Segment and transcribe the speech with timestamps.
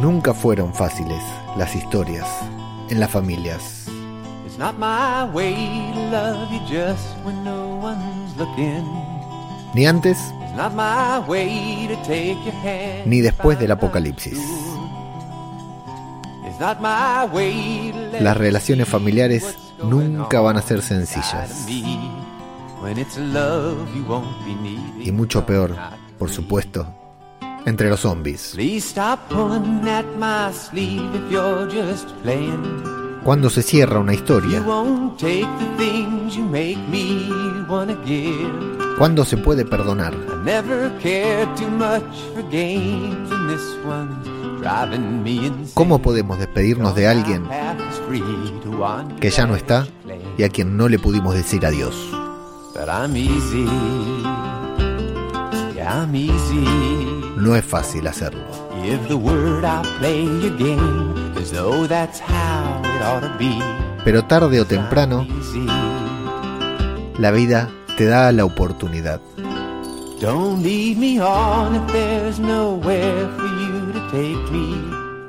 [0.00, 1.22] Nunca fueron fáciles
[1.58, 2.26] las historias
[2.88, 3.86] en las familias.
[9.74, 10.16] Ni antes
[13.04, 14.38] ni después del apocalipsis.
[18.20, 21.66] Las relaciones familiares nunca van a ser sencillas.
[24.98, 25.76] Y mucho peor,
[26.18, 26.99] por supuesto,
[27.66, 28.54] entre los zombies.
[33.24, 34.64] Cuando se cierra una historia,
[38.96, 40.14] cuando se puede perdonar.
[45.74, 47.44] ¿Cómo podemos despedirnos de alguien
[49.20, 49.86] que ya no está
[50.36, 51.94] y a quien no le pudimos decir adiós?
[57.40, 58.44] No es fácil hacerlo.
[64.04, 65.26] Pero tarde o temprano,
[67.16, 69.22] la vida te da la oportunidad.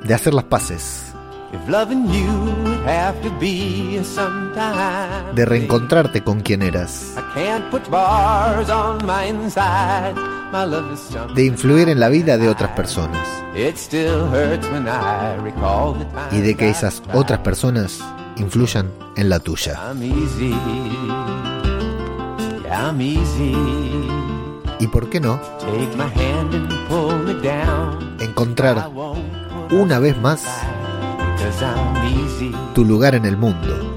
[0.04, 1.14] De hacer las paces.
[5.34, 7.14] De reencontrarte con quien eras.
[11.34, 13.26] De influir en la vida de otras personas.
[16.30, 18.00] Y de que esas otras personas
[18.36, 19.80] influyan en la tuya.
[24.78, 25.40] ¿Y por qué no?
[28.20, 28.90] Encontrar
[29.70, 30.44] una vez más
[32.74, 33.91] tu lugar en el mundo.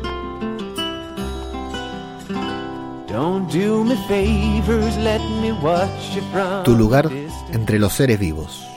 [6.66, 7.10] Tu lugar
[7.54, 8.68] entre los seres vivos.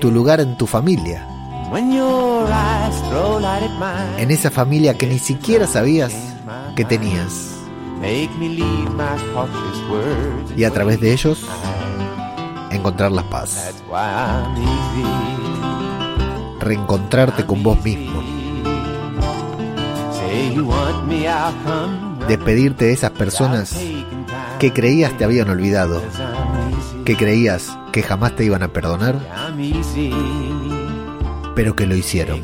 [0.00, 1.26] Tu lugar en tu familia.
[4.18, 6.12] En esa familia que ni siquiera sabías
[6.76, 7.56] que tenías.
[10.56, 11.44] Y a través de ellos
[12.70, 13.74] encontrar la paz.
[16.60, 18.35] Reencontrarte con vos mismo.
[22.28, 23.76] Despedirte de esas personas
[24.58, 26.02] que creías te habían olvidado,
[27.04, 29.16] que creías que jamás te iban a perdonar,
[31.54, 32.40] pero que lo hicieron.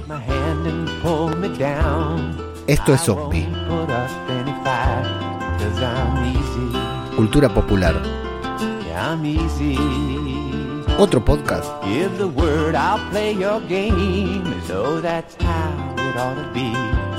[2.66, 3.48] Esto es zombie.
[7.16, 7.94] Cultura popular.
[10.98, 11.66] Otro podcast.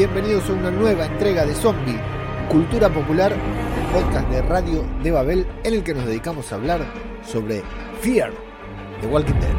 [0.00, 2.00] bienvenidos a una nueva entrega de Zombie,
[2.48, 6.86] Cultura Popular, el podcast de Radio de Babel en el que nos dedicamos a hablar
[7.22, 7.62] sobre
[8.00, 8.32] Fear
[9.02, 9.54] The Walking Dead.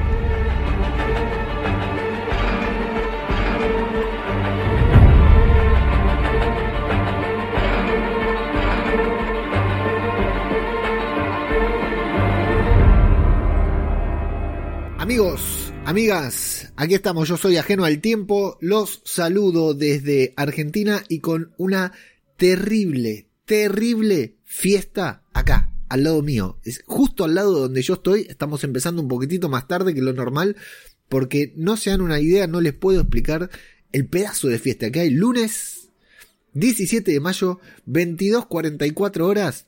[14.97, 16.50] Amigos, amigas,
[16.81, 21.91] aquí estamos, yo soy ajeno al tiempo, los saludo desde Argentina y con una
[22.37, 26.57] terrible, terrible fiesta acá, al lado mío.
[26.63, 30.11] Es justo al lado donde yo estoy, estamos empezando un poquitito más tarde que lo
[30.13, 30.55] normal,
[31.07, 33.51] porque no se dan una idea, no les puedo explicar
[33.91, 35.89] el pedazo de fiesta que hay lunes
[36.53, 39.67] 17 de mayo, 22.44 horas,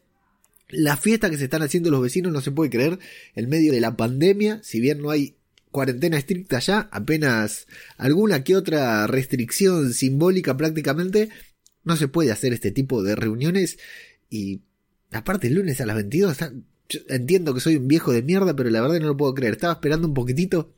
[0.67, 2.97] La fiesta que se están haciendo los vecinos no se puede creer
[3.35, 5.35] en medio de la pandemia, si bien no hay
[5.73, 7.67] cuarentena estricta ya, apenas
[7.97, 11.27] alguna que otra restricción simbólica prácticamente,
[11.83, 13.77] no se puede hacer este tipo de reuniones.
[14.29, 14.61] Y
[15.11, 16.37] aparte el lunes a las 22,
[17.09, 19.73] entiendo que soy un viejo de mierda, pero la verdad no lo puedo creer, estaba
[19.73, 20.73] esperando un poquitito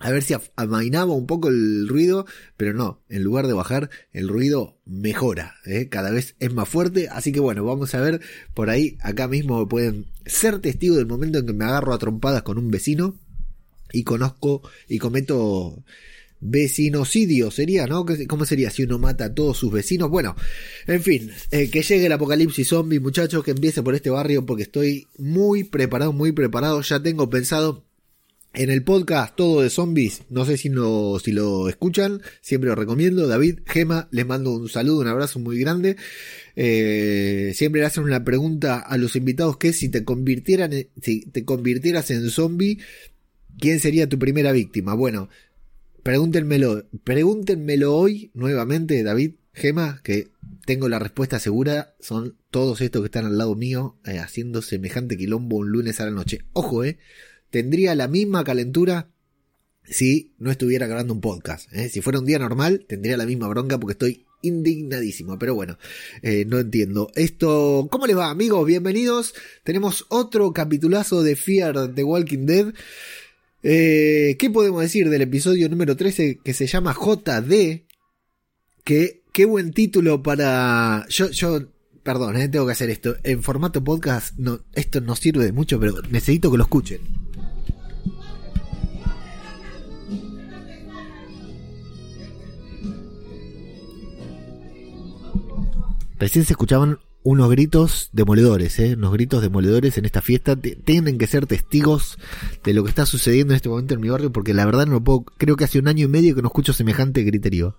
[0.00, 2.26] a ver si amainaba un poco el ruido,
[2.56, 5.88] pero no, en lugar de bajar, el ruido mejora, ¿eh?
[5.88, 8.20] cada vez es más fuerte, así que bueno, vamos a ver
[8.52, 12.42] por ahí, acá mismo pueden ser testigos del momento en que me agarro a trompadas
[12.42, 13.18] con un vecino
[13.94, 15.84] y conozco y cometo
[16.40, 18.04] vecinocidio sería, ¿no?
[18.28, 20.10] ¿Cómo sería si uno mata a todos sus vecinos?
[20.10, 20.36] Bueno,
[20.86, 24.64] en fin, eh, que llegue el apocalipsis zombie, muchachos, que empiece por este barrio porque
[24.64, 27.84] estoy muy preparado, muy preparado, ya tengo pensado
[28.54, 33.26] en el podcast Todo de Zombies, no sé si si lo escuchan, siempre lo recomiendo.
[33.26, 35.96] David, Gema, les mando un saludo, un abrazo muy grande.
[36.54, 41.44] Eh, siempre le hacen una pregunta a los invitados que si te convirtieran, si te
[41.44, 42.78] convirtieras en zombie,
[43.58, 44.94] ¿quién sería tu primera víctima?
[44.94, 45.28] Bueno,
[46.02, 50.28] pregúntenmelo, pregúntenmelo hoy nuevamente, David, Gema, que
[50.66, 51.94] tengo la respuesta segura.
[52.00, 56.06] Son todos estos que están al lado mío eh, haciendo semejante quilombo un lunes a
[56.06, 56.40] la noche.
[56.52, 56.98] Ojo, eh
[57.54, 59.12] tendría la misma calentura
[59.84, 61.72] si no estuviera grabando un podcast.
[61.72, 61.88] ¿eh?
[61.88, 65.38] Si fuera un día normal, tendría la misma bronca porque estoy indignadísimo.
[65.38, 65.78] Pero bueno,
[66.22, 67.12] eh, no entiendo.
[67.14, 68.66] Esto, ¿cómo les va, amigos?
[68.66, 69.34] Bienvenidos.
[69.62, 72.74] Tenemos otro capitulazo de Fear the Walking Dead.
[73.66, 77.86] Eh, ¿Qué podemos decir del episodio número 13 que se llama JD?
[78.84, 81.06] Que, qué buen título para.
[81.08, 81.60] Yo, yo
[82.02, 83.16] perdón, tengo que hacer esto.
[83.24, 87.00] En formato podcast, no, esto no sirve de mucho, pero necesito que lo escuchen.
[96.18, 98.94] Recién se escuchaban unos gritos demoledores, ¿eh?
[98.96, 100.56] unos gritos demoledores en esta fiesta.
[100.56, 102.18] Tienen que ser testigos
[102.62, 105.02] de lo que está sucediendo en este momento en mi barrio, porque la verdad no
[105.02, 105.24] puedo.
[105.38, 107.76] Creo que hace un año y medio que no escucho semejante griterío.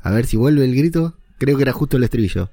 [0.00, 1.18] A ver si vuelve el grito.
[1.38, 2.50] Creo que era justo el estribillo.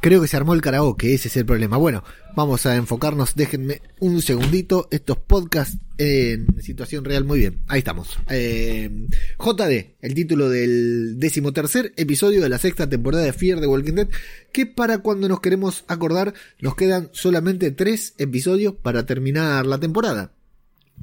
[0.00, 1.76] Creo que se armó el karaoke, ese es el problema.
[1.76, 2.04] Bueno,
[2.36, 8.18] vamos a enfocarnos, déjenme un segundito, estos podcasts en situación real, muy bien, ahí estamos.
[8.28, 9.08] Eh,
[9.38, 14.08] JD, el título del decimotercer episodio de la sexta temporada de Fear the Walking Dead,
[14.52, 20.32] que para cuando nos queremos acordar, nos quedan solamente tres episodios para terminar la temporada.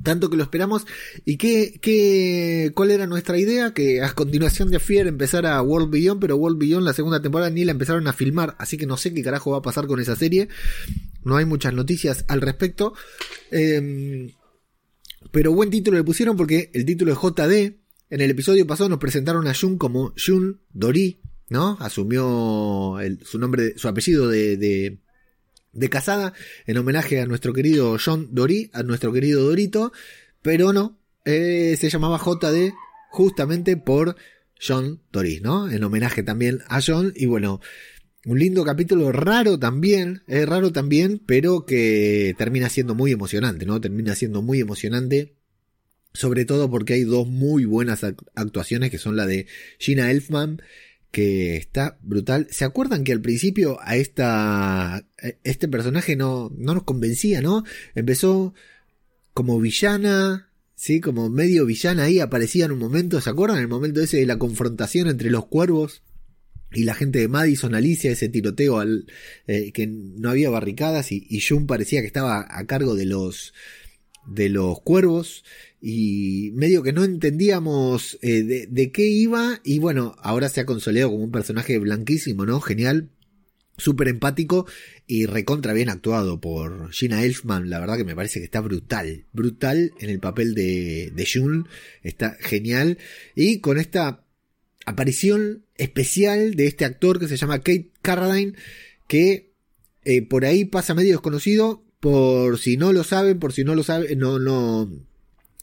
[0.02, 0.86] Tanto que lo esperamos.
[1.24, 3.74] ¿Y qué, qué, cuál era nuestra idea?
[3.74, 7.64] Que a continuación de Fear empezara World Beyond, pero World Beyond la segunda temporada ni
[7.64, 10.16] la empezaron a filmar, así que no sé qué carajo va a pasar con esa
[10.16, 10.50] serie.
[11.24, 12.94] No hay muchas noticias al respecto.
[13.52, 14.32] Em,
[15.32, 17.80] pero buen título le pusieron porque el título es JD.
[18.10, 21.20] En el episodio pasado nos presentaron a Jun como Jun Dori,
[21.50, 21.78] ¿no?
[21.80, 25.00] Asumió su nombre, su apellido de de
[25.90, 26.34] casada
[26.66, 29.92] en homenaje a nuestro querido John Dory, a nuestro querido Dorito,
[30.42, 32.74] pero no, eh, se llamaba JD
[33.10, 34.16] justamente por
[34.66, 35.70] John Dory, ¿no?
[35.70, 37.60] En homenaje también a John y bueno,
[38.26, 43.82] un lindo capítulo raro también, es raro también, pero que termina siendo muy emocionante, ¿no?
[43.82, 45.36] Termina siendo muy emocionante.
[46.14, 48.04] Sobre todo porque hay dos muy buenas
[48.36, 49.48] actuaciones que son la de
[49.80, 50.62] Gina Elfman
[51.14, 52.48] que está brutal.
[52.50, 55.06] ¿Se acuerdan que al principio a esta
[55.44, 57.64] este personaje no, no nos convencía, ¿no?
[57.94, 58.56] Empezó
[59.36, 63.60] como villana, sí, como medio villana ahí aparecía en un momento, ¿se acuerdan?
[63.60, 66.02] El momento ese de la confrontación entre los cuervos
[66.72, 69.06] y la gente de Madison, Alicia, ese tiroteo al
[69.46, 73.54] eh, que no había barricadas y, y Jun parecía que estaba a cargo de los
[74.26, 75.44] de los cuervos
[75.86, 81.12] y medio que no entendíamos eh, de, qué iba y bueno, ahora se ha consolidado
[81.12, 82.62] como un personaje blanquísimo, ¿no?
[82.62, 83.10] Genial,
[83.78, 84.66] súper empático
[85.08, 89.26] y recontra bien actuado por Gina Elfman, la verdad que me parece que está brutal,
[89.34, 91.66] brutal en el papel de, de June,
[92.02, 92.98] está genial.
[93.36, 94.24] Y con esta
[94.86, 98.54] aparición especial de este actor que se llama Kate Carradine
[99.10, 99.52] que
[100.06, 103.84] eh, por ahí pasa medio desconocido, por si no lo saben, por si no lo
[103.84, 104.90] saben, no, no,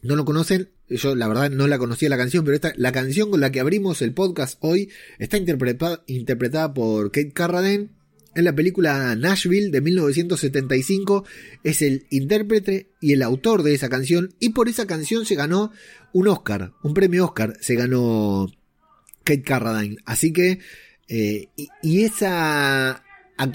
[0.03, 3.31] no lo conocen, yo la verdad no la conocía la canción, pero esta, la canción
[3.31, 7.91] con la que abrimos el podcast hoy está interpretada, interpretada por Kate Carradine
[8.35, 11.25] en la película Nashville de 1975.
[11.65, 15.73] Es el intérprete y el autor de esa canción y por esa canción se ganó
[16.13, 18.51] un Oscar, un premio Oscar se ganó
[19.25, 19.97] Kate Carradine.
[20.05, 20.61] Así que,
[21.09, 21.49] eh,
[21.83, 23.05] y esa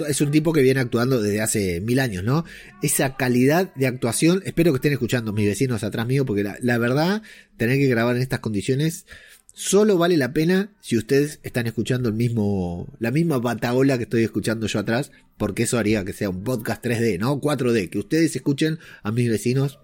[0.07, 2.45] es un tipo que viene actuando desde hace mil años, ¿no?
[2.81, 7.21] Esa calidad de actuación, espero que estén escuchando mis vecinos atrás mío, porque la, verdad,
[7.57, 9.05] tener que grabar en estas condiciones
[9.53, 14.23] solo vale la pena si ustedes están escuchando el mismo, la misma bataola que estoy
[14.23, 18.35] escuchando yo atrás, porque eso haría que sea un podcast 3D, no 4D, que ustedes
[18.35, 19.79] escuchen a mis vecinos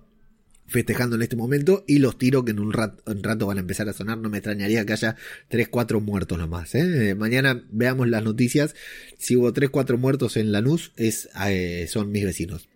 [0.71, 3.93] festejando en este momento y los tiro que en un rato, van a empezar a
[3.93, 4.17] sonar.
[4.17, 5.15] No me extrañaría que haya
[5.49, 6.73] 3, 4 muertos nomás.
[6.75, 7.13] ¿eh?
[7.15, 8.75] Mañana veamos las noticias.
[9.17, 12.69] Si hubo 3, 4 muertos en Lanús, es, eh, son mis vecinos.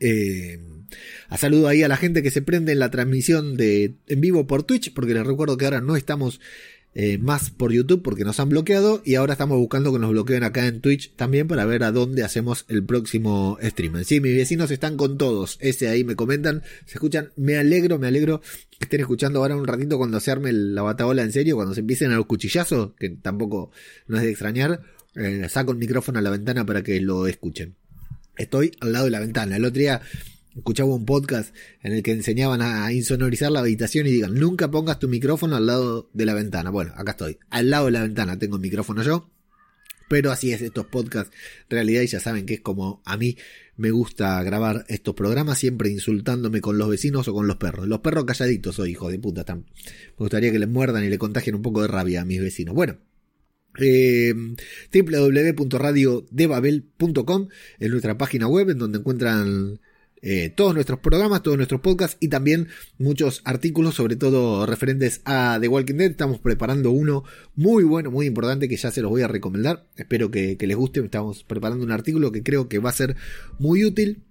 [0.00, 0.58] Eh,
[1.28, 4.46] a saludo ahí a la gente que se prende en la transmisión de en vivo
[4.46, 6.40] por Twitch, porque les recuerdo que ahora no estamos
[6.94, 10.44] eh, más por YouTube porque nos han bloqueado y ahora estamos buscando que nos bloqueen
[10.44, 14.04] acá en Twitch también para ver a dónde hacemos el próximo stream.
[14.04, 15.56] Sí, mis vecinos están con todos.
[15.60, 17.32] Ese ahí me comentan, se escuchan.
[17.36, 21.22] Me alegro, me alegro que estén escuchando ahora un ratito cuando se arme la bataola
[21.22, 23.70] en serio, cuando se empiecen a los cuchillazos, que tampoco
[24.06, 24.82] no es de extrañar.
[25.14, 27.74] Eh, saco el micrófono a la ventana para que lo escuchen.
[28.36, 29.56] Estoy al lado de la ventana.
[29.56, 30.02] El otro día
[30.56, 34.98] escuchaba un podcast en el que enseñaban a insonorizar la habitación y digan, nunca pongas
[34.98, 36.70] tu micrófono al lado de la ventana.
[36.70, 37.38] Bueno, acá estoy.
[37.50, 39.30] Al lado de la ventana tengo el micrófono yo.
[40.08, 41.34] Pero así es estos podcasts.
[41.70, 43.38] realidad y ya saben que es como a mí
[43.76, 47.88] me gusta grabar estos programas siempre insultándome con los vecinos o con los perros.
[47.88, 49.46] Los perros calladitos soy hijo de puta.
[49.54, 49.64] me
[50.18, 52.74] gustaría que les muerdan y le contagien un poco de rabia a mis vecinos.
[52.74, 52.98] Bueno.
[53.78, 54.34] Eh,
[54.92, 59.80] www.radiodebabel.com es nuestra página web en donde encuentran
[60.24, 65.58] eh, todos nuestros programas, todos nuestros podcasts y también muchos artículos, sobre todo referentes a
[65.60, 66.12] The Walking Dead.
[66.12, 67.24] Estamos preparando uno
[67.56, 69.84] muy bueno, muy importante que ya se los voy a recomendar.
[69.96, 71.00] Espero que, les guste.
[71.00, 73.16] Estamos preparando un artículo que creo que va a ser
[73.58, 74.22] muy útil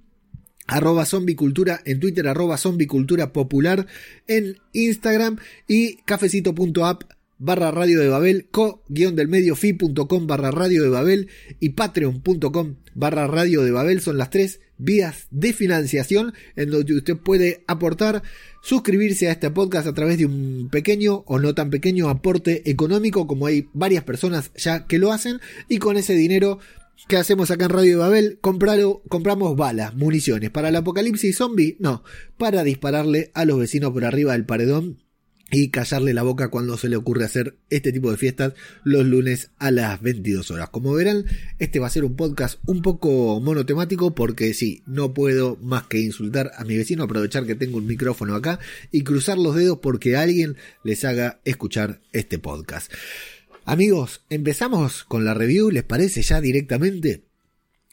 [0.65, 3.85] arroba zombicultura en Twitter, arroba zombicultura popular
[4.27, 7.03] en Instagram y cafecito.app
[7.41, 11.27] barra radio de Babel, co guion del medio fi.com barra radio de Babel
[11.59, 17.17] y patreon.com barra radio de Babel son las tres vías de financiación en donde usted
[17.17, 18.21] puede aportar,
[18.61, 23.25] suscribirse a este podcast a través de un pequeño o no tan pequeño aporte económico
[23.25, 26.59] como hay varias personas ya que lo hacen y con ese dinero
[27.07, 28.39] que hacemos acá en Radio de Babel?
[28.39, 30.51] compramos balas, municiones.
[30.51, 31.75] ¿Para el apocalipsis zombie?
[31.79, 32.03] No,
[32.37, 34.99] para dispararle a los vecinos por arriba del paredón
[35.51, 38.53] y callarle la boca cuando se le ocurre hacer este tipo de fiestas
[38.85, 40.69] los lunes a las 22 horas.
[40.69, 41.25] Como verán,
[41.59, 45.99] este va a ser un podcast un poco monotemático porque sí, no puedo más que
[45.99, 48.59] insultar a mi vecino, aprovechar que tengo un micrófono acá
[48.91, 50.55] y cruzar los dedos porque alguien
[50.85, 52.91] les haga escuchar este podcast.
[53.65, 57.23] Amigos, empezamos con la review, ¿les parece ya directamente?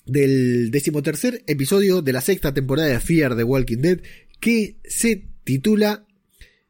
[0.07, 4.01] Del decimotercer episodio de la sexta temporada de Fear the Walking Dead
[4.41, 6.07] que se titula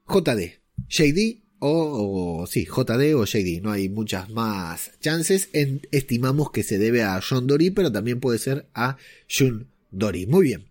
[0.08, 0.57] JD.
[0.88, 3.62] JD o, sí, JD o JD.
[3.62, 5.50] No hay muchas más chances.
[5.52, 8.96] estimamos que se debe a John Dory, pero también puede ser a
[9.28, 10.26] Jun Dory.
[10.26, 10.68] Muy bien.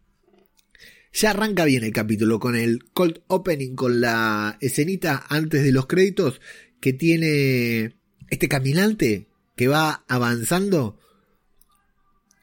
[1.13, 5.87] Ya arranca bien el capítulo con el cold opening, con la escenita antes de los
[5.87, 6.41] créditos
[6.79, 7.95] que tiene
[8.29, 10.99] este caminante que va avanzando.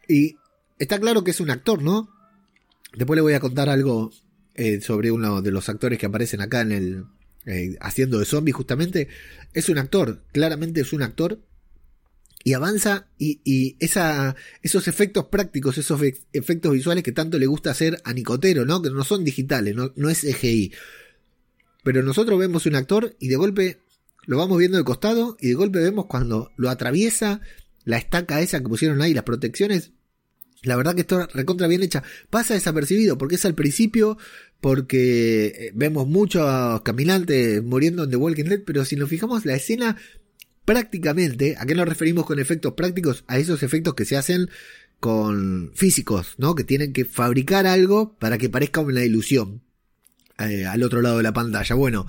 [0.08, 0.36] Y
[0.78, 2.10] está claro que es un actor, ¿no?
[2.96, 4.12] Después le voy a contar algo
[4.54, 7.04] eh, sobre uno de los actores que aparecen acá en el,
[7.46, 9.08] eh, haciendo de zombie justamente,
[9.52, 11.40] es un actor, claramente es un actor.
[12.46, 15.98] Y avanza y, esa, esos efectos prácticos, esos
[16.34, 18.82] efectos visuales que tanto le gusta hacer a Nicotero, ¿no?
[18.82, 20.72] Que no son digitales, no, no es EGI.
[21.82, 23.78] Pero nosotros vemos un actor y de golpe
[24.26, 27.40] lo vamos viendo de costado y de golpe vemos cuando lo atraviesa
[27.84, 29.92] la estaca esa que pusieron ahí, las protecciones,
[30.62, 32.02] la verdad que está recontra bien hecha.
[32.30, 34.16] Pasa desapercibido porque es al principio,
[34.64, 39.54] porque eh, vemos muchos caminantes muriendo en The Walking Dead, pero si nos fijamos la
[39.54, 39.98] escena
[40.64, 43.24] prácticamente, ¿a qué nos referimos con efectos prácticos?
[43.26, 44.48] A esos efectos que se hacen
[45.00, 46.54] con físicos, ¿no?
[46.54, 49.60] Que tienen que fabricar algo para que parezca una ilusión
[50.38, 51.74] eh, al otro lado de la pantalla.
[51.74, 52.06] Bueno,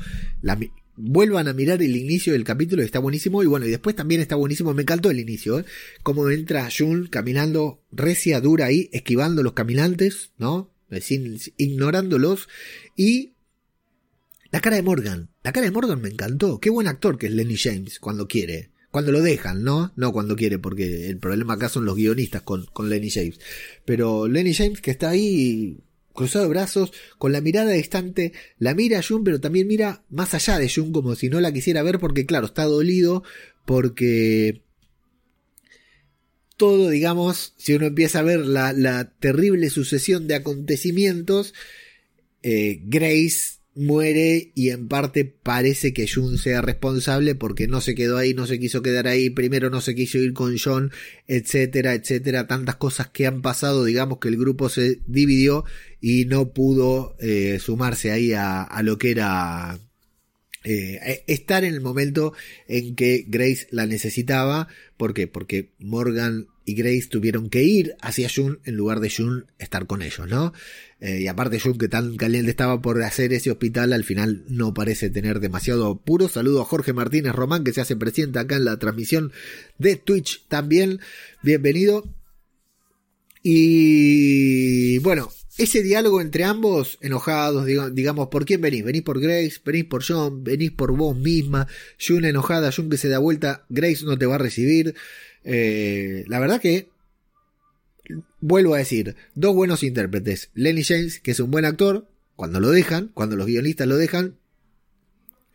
[0.95, 3.43] vuelvan a mirar el inicio del capítulo, está buenísimo.
[3.43, 5.65] Y bueno, y después también está buenísimo, me encantó el inicio, ¿eh?
[6.03, 10.73] Cómo entra Jun caminando recia, dura ahí, esquivando los caminantes, ¿no?
[11.01, 12.47] Sin, ignorándolos.
[12.95, 13.33] Y
[14.51, 16.59] la cara de Morgan, la cara de Morgan me encantó.
[16.59, 18.71] Qué buen actor que es Lenny James cuando quiere.
[18.91, 19.91] Cuando lo dejan, ¿no?
[19.97, 23.39] No cuando quiere, porque el problema acá son los guionistas con, con Lenny James.
[23.83, 25.79] Pero Lenny James que está ahí
[26.15, 30.33] cruzado de brazos, con la mirada distante, la mira a Jun, pero también mira más
[30.33, 33.23] allá de Jun como si no la quisiera ver porque claro, está dolido
[33.65, 34.63] porque
[36.57, 41.53] todo, digamos, si uno empieza a ver la, terrible sucesión de acontecimientos,
[42.43, 48.17] eh, Grace muere y en parte parece que Jun sea responsable porque no se quedó
[48.17, 50.91] ahí, no se quiso quedar ahí, primero no se quiso ir con John,
[51.27, 55.65] etcétera, etcétera, tantas cosas que han pasado, digamos que el grupo se dividió
[55.99, 59.77] y no pudo eh, sumarse ahí a, a, lo que era
[60.65, 62.33] eh, estar en el momento
[62.67, 64.67] en que Grace la necesitaba.
[64.97, 65.27] ¿Por qué?
[65.27, 70.01] Porque Morgan y Grace tuvieron que ir hacia Jun en lugar de Jun estar con
[70.01, 70.53] ellos, ¿no?
[70.99, 74.73] Eh, y aparte Jun que tan caliente estaba por hacer ese hospital, al final no
[74.73, 76.27] parece tener demasiado puro.
[76.27, 79.31] Saludo a Jorge Martínez Román que se hace presente acá en la transmisión
[79.77, 80.99] de Twitch también.
[81.43, 82.03] Bienvenido.
[83.43, 88.83] Y bueno, ese diálogo entre ambos, enojados, digamos, ¿por quién venís?
[88.83, 89.55] ¿Venís por Grace?
[89.63, 90.43] ¿Venís por John?
[90.43, 91.67] ¿Venís por vos misma?
[92.05, 94.95] Jun enojada, Jun que se da vuelta, Grace no te va a recibir.
[95.45, 96.89] Eh, la verdad que,
[98.41, 100.49] vuelvo a decir, dos buenos intérpretes.
[100.55, 104.35] Lenny James, que es un buen actor, cuando lo dejan, cuando los guionistas lo dejan.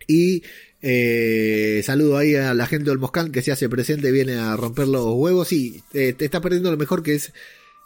[0.07, 0.45] Y
[0.80, 4.88] eh, saludo ahí a la gente del Moscán que se hace presente, viene a romper
[4.88, 5.52] los huevos.
[5.52, 7.35] Y te está perdiendo lo mejor que es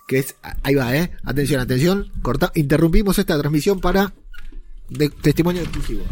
[0.06, 4.12] que es, ahí va, eh, atención, atención, corta, interrumpimos esta transmisión para
[5.22, 6.04] testimonio exclusivo.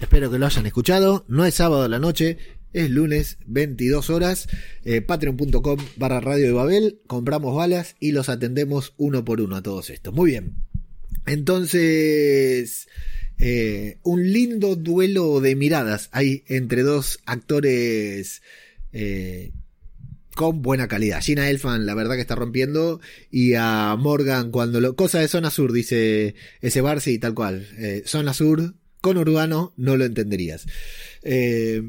[0.00, 1.24] Espero que lo hayan escuchado.
[1.28, 2.36] No es sábado a la noche,
[2.72, 4.48] es lunes 22 horas.
[4.84, 7.00] Eh, Patreon.com barra Radio de Babel.
[7.06, 10.12] Compramos balas y los atendemos uno por uno a todos estos.
[10.12, 10.69] Muy bien.
[11.26, 12.88] Entonces,
[13.38, 18.42] eh, un lindo duelo de miradas hay entre dos actores
[18.92, 19.52] eh,
[20.34, 21.22] con buena calidad.
[21.22, 23.00] Gina Elfan, la verdad que está rompiendo.
[23.30, 24.96] Y a Morgan, cuando lo.
[24.96, 27.66] Cosa de Zona Sur, dice ese Barcy, tal cual.
[27.78, 30.66] Eh, zona Sur, con Urbano no lo entenderías.
[31.22, 31.82] Eh,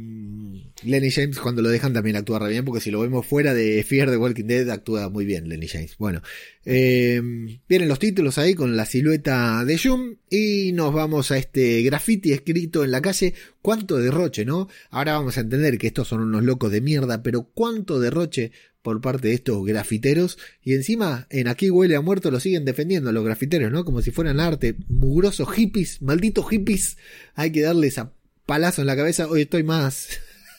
[0.84, 3.84] Lenny James cuando lo dejan también actúa re bien, porque si lo vemos fuera de
[3.84, 5.96] Fear the Walking Dead actúa muy bien Lenny James.
[5.98, 6.22] Bueno,
[6.66, 7.22] eh,
[7.70, 12.32] vienen los títulos ahí con la silueta de Jum y nos vamos a este graffiti
[12.32, 13.34] escrito en la calle.
[13.62, 14.68] Cuánto derroche, ¿no?
[14.90, 19.00] Ahora vamos a entender que estos son unos locos de mierda, pero cuánto derroche por
[19.02, 23.24] parte de estos grafiteros y encima en aquí huele a muerto lo siguen defendiendo los
[23.24, 23.86] grafiteros, ¿no?
[23.86, 26.98] Como si fueran arte, mugrosos hippies, malditos hippies,
[27.36, 28.12] hay que darles a
[28.52, 30.10] palazo en la cabeza, hoy estoy más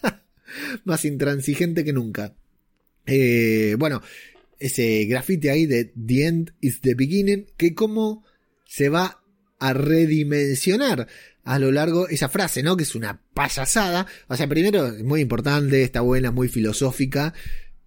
[0.84, 2.34] más intransigente que nunca.
[3.04, 4.00] Eh, bueno,
[4.58, 8.24] ese grafite ahí de The End is the Beginning, que como
[8.66, 9.22] se va
[9.58, 11.06] a redimensionar
[11.44, 12.78] a lo largo esa frase, ¿no?
[12.78, 14.06] Que es una payasada.
[14.26, 17.34] O sea, primero es muy importante, está buena, muy filosófica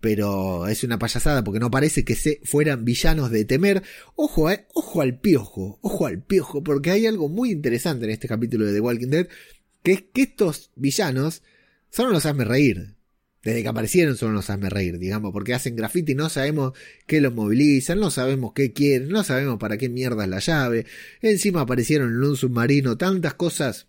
[0.05, 3.81] pero es una payasada porque no parece que se fueran villanos de temer.
[4.15, 8.27] Ojo, eh, ojo al piojo, ojo al piojo, porque hay algo muy interesante en este
[8.27, 9.27] capítulo de The Walking Dead,
[9.85, 11.43] que es que estos villanos
[11.91, 12.95] solo nos hacen reír.
[13.43, 16.73] Desde que aparecieron solo nos hacen reír, digamos, porque hacen graffiti, no sabemos
[17.05, 20.87] qué los movilizan, no sabemos qué quieren, no sabemos para qué mierda es la llave.
[21.21, 23.85] Encima aparecieron en un submarino tantas cosas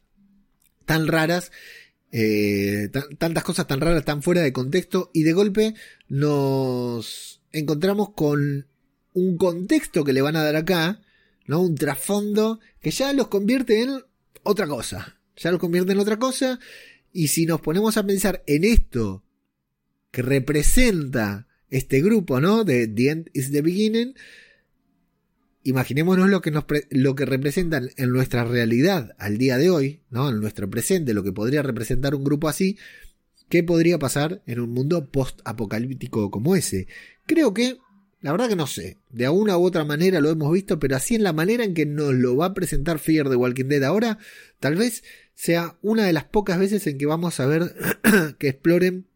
[0.84, 1.50] tan raras
[2.12, 5.74] eh, tantas cosas tan raras, tan fuera de contexto, y de golpe
[6.08, 8.66] nos encontramos con
[9.14, 11.00] un contexto que le van a dar acá,
[11.46, 11.60] ¿no?
[11.60, 14.02] Un trasfondo que ya los convierte en
[14.42, 15.15] otra cosa.
[15.36, 16.58] Ya los convierte en otra cosa.
[17.12, 19.22] Y si nos ponemos a pensar en esto
[20.10, 22.64] que representa este grupo, ¿no?
[22.64, 24.14] De The End is the Beginning,
[25.62, 30.28] imaginémonos lo que, nos lo que representan en nuestra realidad al día de hoy, ¿no?
[30.28, 32.78] En nuestro presente, lo que podría representar un grupo así,
[33.48, 36.86] ¿qué podría pasar en un mundo post-apocalíptico como ese?
[37.26, 37.78] Creo que,
[38.20, 41.14] la verdad que no sé, de alguna u otra manera lo hemos visto, pero así
[41.14, 44.18] en la manera en que nos lo va a presentar Fear de Walking Dead ahora,
[44.58, 47.74] tal vez sea una de las pocas veces en que vamos a ver
[48.38, 49.06] que exploren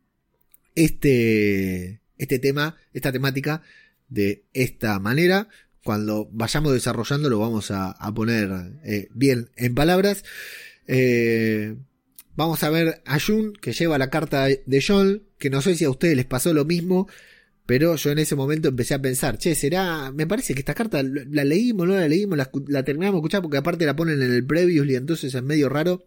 [0.75, 3.63] este, este tema, esta temática
[4.09, 5.49] de esta manera
[5.83, 8.51] cuando vayamos desarrollando lo vamos a, poner
[8.85, 10.25] eh, bien en palabras.
[10.87, 11.77] Eh,
[12.37, 15.85] vamos a ver a Jun que lleva la carta de John, que no sé si
[15.85, 17.09] a ustedes les pasó lo mismo,
[17.71, 21.05] pero yo en ese momento empecé a pensar, che, será, me parece que esta carta
[21.05, 24.45] la leímos, no la leímos, la, terminamos de escuchar porque aparte la ponen en el
[24.45, 26.05] previously, entonces es medio raro.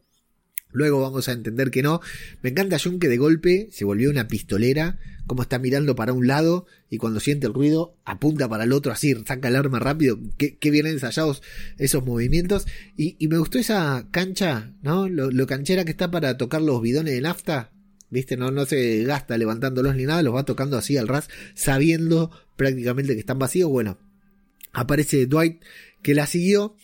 [0.73, 2.01] Luego vamos a entender que no.
[2.41, 6.27] Me encanta Jun que de golpe se volvió una pistolera, como está mirando para un
[6.27, 10.19] lado y cuando siente el ruido apunta para el otro así, saca el arma rápido.
[10.37, 11.43] Qué, bien ensayados
[11.77, 12.67] esos movimientos.
[12.97, 15.07] Y, y, me gustó esa cancha, ¿no?
[15.07, 17.71] Lo, canchera que está para tocar los bidones de nafta.
[18.13, 18.37] ¿Viste?
[18.37, 23.15] No, no se gasta levantándolos ni nada, los va tocando así al ras, sabiendo prácticamente
[23.15, 23.69] que están vacíos.
[23.69, 23.97] Bueno,
[24.71, 25.63] aparece Dwight
[26.03, 26.75] que la siguió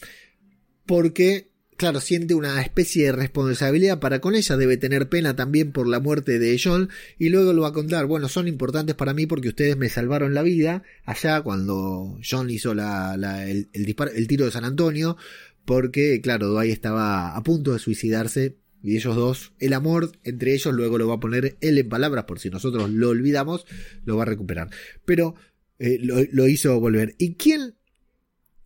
[0.88, 5.88] porque claro, siente una especie de responsabilidad para con ella, debe tener pena también por
[5.88, 9.28] la muerte de John, y luego lo va a contar, bueno, son importantes para mí
[9.28, 13.16] porque ustedes me salvaron la vida allá cuando John hizo la,
[13.48, 15.16] el, el, disparo, el tiro de San Antonio,
[15.64, 20.74] porque, claro, Dwight estaba a punto de suicidarse y ellos dos, el amor entre ellos
[20.74, 23.66] luego lo va a poner él en palabras, por si nosotros lo olvidamos,
[24.06, 24.70] lo va a recuperar.
[25.06, 25.36] Pero
[25.80, 27.16] eh, lo, lo, hizo volver.
[27.18, 27.76] ¿Y quién,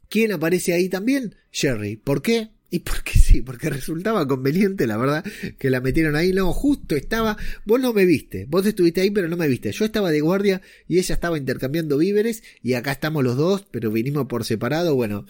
[0.09, 1.35] quién aparece ahí también?
[1.51, 1.97] Jerry.
[1.97, 2.49] ¿Por qué?
[2.73, 5.23] Y porque sí, porque resultaba conveniente, la verdad,
[5.59, 6.33] que la metieron ahí.
[6.33, 9.71] No, justo estaba, vos no me viste, vos estuviste ahí, pero no me viste.
[9.71, 13.91] Yo estaba de guardia y ella estaba intercambiando víveres y acá estamos los dos, pero
[13.91, 14.95] vinimos por separado.
[14.95, 15.27] Bueno,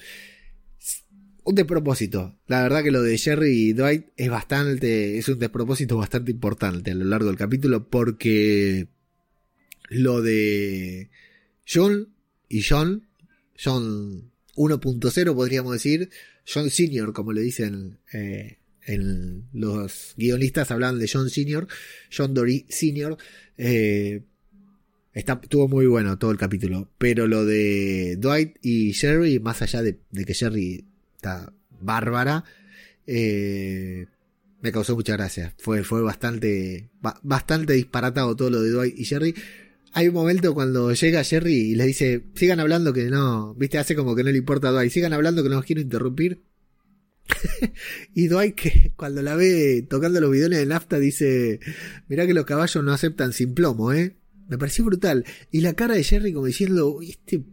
[1.44, 2.38] un despropósito.
[2.48, 6.92] La verdad que lo de Jerry y Dwight es bastante, es un despropósito bastante importante
[6.92, 8.88] a lo largo del capítulo porque
[9.90, 11.10] lo de
[11.68, 12.10] John
[12.50, 13.08] y John,
[13.62, 16.10] John 1.0 podríamos decir,
[16.52, 18.58] John Senior como le dicen eh,
[19.54, 21.68] los guionistas hablan de John Senior,
[22.16, 23.18] John Dory Senior,
[23.58, 24.24] eh,
[25.14, 26.90] Está, estuvo muy bueno todo el capítulo.
[26.98, 30.86] Pero lo de Dwight y Jerry, más allá de, de que Jerry
[31.80, 32.44] bárbara,
[33.06, 34.08] eh,
[34.62, 35.54] me causó mucha gracia.
[35.58, 36.90] Fue, bastante,
[37.22, 39.36] bastante disparatado todo lo de Dwight y Jerry.
[39.92, 43.96] Hay un momento cuando llega Jerry y les dice, sigan hablando que no, viste, hace
[43.96, 46.42] como que no le importa a Dwight, sigan hablando que no los quiero interrumpir.
[48.16, 51.60] y Dwight que cuando la ve tocando los bidones de nafta dice,
[52.08, 54.18] mirá que los caballos no aceptan sin plomo, eh.
[54.50, 55.26] Me pareció brutal.
[55.52, 57.44] Y la cara de Jerry como diciendo, este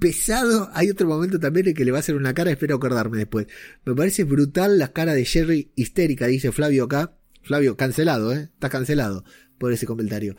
[0.00, 0.70] pesado.
[0.72, 3.46] Hay otro momento también en que le va a hacer una cara, espero acordarme después.
[3.84, 7.16] Me parece brutal la cara de Jerry histérica, dice Flavio acá.
[7.42, 8.50] Flavio, cancelado, ¿eh?
[8.52, 9.24] Está cancelado
[9.58, 10.34] por ese comentario.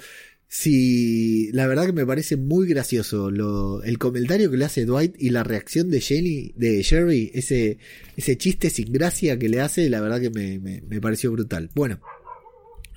[0.47, 5.15] Sí, la verdad que me parece muy gracioso lo, el comentario que le hace Dwight
[5.17, 7.77] y la reacción de Jenny, de Jerry, ese,
[8.17, 11.69] ese chiste sin gracia que le hace, la verdad que me, me, me pareció brutal.
[11.73, 12.01] Bueno,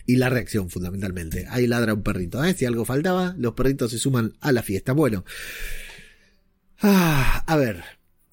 [0.07, 1.47] y la reacción fundamentalmente.
[1.49, 2.55] Ahí ladra un perrito, ¿eh?
[2.55, 4.93] Si algo faltaba, los perritos se suman a la fiesta.
[4.93, 5.25] Bueno,
[6.81, 7.85] Ah, a ver,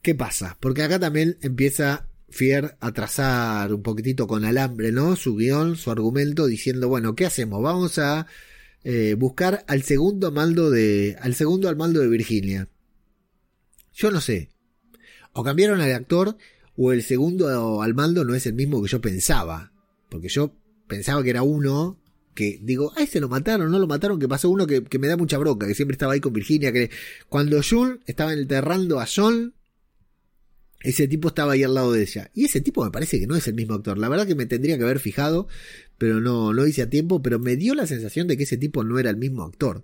[0.01, 0.57] ¿qué pasa?
[0.59, 5.15] Porque acá también empieza Fier a trazar un poquitito con alambre, ¿no?
[5.17, 7.61] Su guion, su argumento, diciendo, bueno, ¿qué hacemos?
[7.61, 8.25] Vamos a
[8.83, 12.69] eh, buscar al segundo Amaldo de, al segundo Almaldo de Virginia.
[13.93, 14.49] Yo no sé.
[15.33, 16.37] O cambiaron al actor,
[16.77, 19.73] o el segundo Almaldo no es el mismo que yo pensaba.
[20.09, 20.55] Porque yo
[20.87, 22.00] pensaba que era uno
[22.33, 25.17] que digo, ay, se lo mataron, no lo mataron, que pasó uno que, me da
[25.17, 26.89] mucha broca, que siempre estaba ahí con Virginia, que
[27.27, 29.53] cuando June estaba enterrando a John,
[30.83, 32.31] ese tipo estaba ahí al lado de ella.
[32.33, 33.97] Y ese tipo me parece que no es el mismo actor.
[33.97, 35.47] La verdad que me tendría que haber fijado,
[35.97, 38.83] pero no lo hice a tiempo, pero me dio la sensación de que ese tipo
[38.83, 39.83] no era el mismo actor.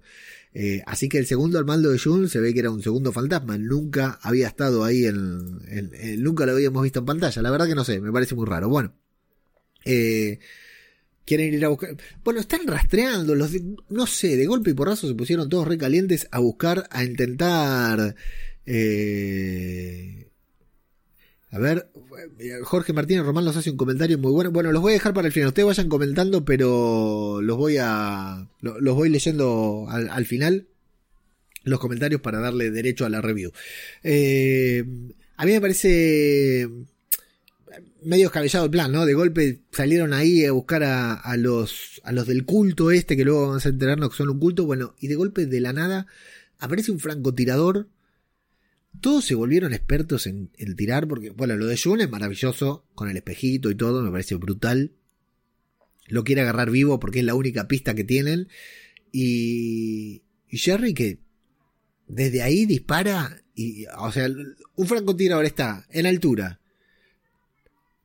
[0.54, 3.12] Eh, así que el segundo al mando de June se ve que era un segundo
[3.12, 3.58] fantasma.
[3.60, 5.60] Nunca había estado ahí en,
[6.24, 7.42] nunca lo habíamos visto en pantalla.
[7.44, 8.70] La verdad que no sé, me parece muy raro.
[8.70, 8.96] Bueno.
[9.86, 10.40] Eh,
[11.28, 11.96] quieren ir a buscar.
[12.24, 13.52] Bueno, están rastreando, los
[13.90, 18.16] no sé, de golpe y porrazo se pusieron todos recalientes a buscar, a intentar.
[18.66, 20.32] Eh,
[21.52, 21.92] a ver,
[22.64, 24.52] Jorge Martínez Román nos hace un comentario muy bueno.
[24.52, 25.50] Bueno, los voy a dejar para el final.
[25.50, 28.48] Ustedes vayan comentando, pero los voy a.
[28.62, 30.68] Los voy leyendo al, final.
[31.64, 33.52] Los comentarios para darle derecho a la review.
[34.02, 34.86] Eh,
[35.36, 36.70] a mí me parece
[38.04, 39.06] medio escabellado el plan, ¿no?
[39.06, 43.48] De golpe salieron ahí a buscar a, los, a los del culto este, que luego
[43.48, 46.08] vamos a enterarnos que son un culto, bueno, y de golpe de la nada
[46.60, 47.90] aparece un francotirador.
[49.02, 53.10] Todos se volvieron expertos en, el tirar, porque, bueno, lo de June es maravilloso, con
[53.10, 54.94] el espejito y todo, me parece brutal.
[56.08, 58.48] Lo quiere agarrar vivo porque es la única pista que tienen.
[59.12, 61.20] Y, y Jerry que
[62.08, 64.28] desde ahí dispara, y, o sea,
[64.76, 66.60] un francotirador está en altura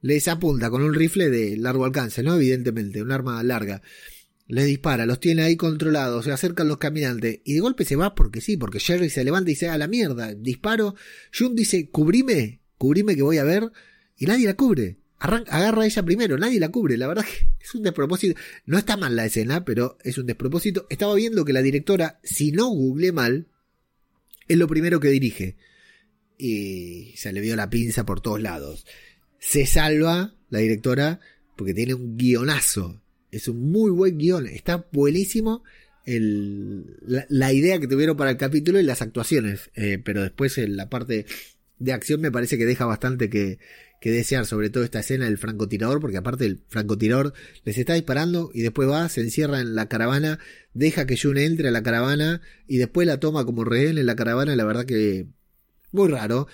[0.03, 2.35] les apunta con un rifle de largo alcance, ¿no?
[2.35, 3.83] Evidentemente, un arma larga.
[4.49, 8.15] Les dispara, los tiene ahí controlados, se acercan los caminantes y de golpe se va
[8.15, 10.97] porque sí, porque Jerry se levanta y dice a la mierda, disparo.
[11.33, 13.71] Jun dice, cubrime, cubrime que voy a ver
[14.19, 14.99] y nadie la cubre.
[15.19, 16.99] agarra a ella primero, nadie la cubre.
[16.99, 18.39] La verdad que es un despropósito.
[18.67, 20.87] No está mal la escena, pero es un despropósito.
[20.91, 23.47] Estaba viendo que la directora, si no googleé mal,
[24.49, 25.57] es lo primero que dirige.
[26.37, 28.85] Y se le vio la pinza por todos lados
[29.43, 31.21] se salva la directora
[31.57, 33.03] porque tiene un guionazo.
[33.33, 34.47] Es un muy buen guion.
[34.47, 35.65] Está buenísimo
[36.05, 36.97] el,
[37.29, 39.71] la, idea que tuvieron para el capítulo y las actuaciones.
[39.75, 41.27] Eh, pero después en la parte
[41.81, 43.59] de acción me parece que deja bastante que,
[44.01, 48.53] que desear, sobre todo esta escena del francotirador, porque aparte el francotirador les está disparando
[48.55, 50.39] y después va, se encierra en la caravana,
[50.73, 54.15] deja que June entre a la caravana y después la toma como rehén en la
[54.15, 55.27] caravana, la verdad que
[55.91, 56.47] muy raro,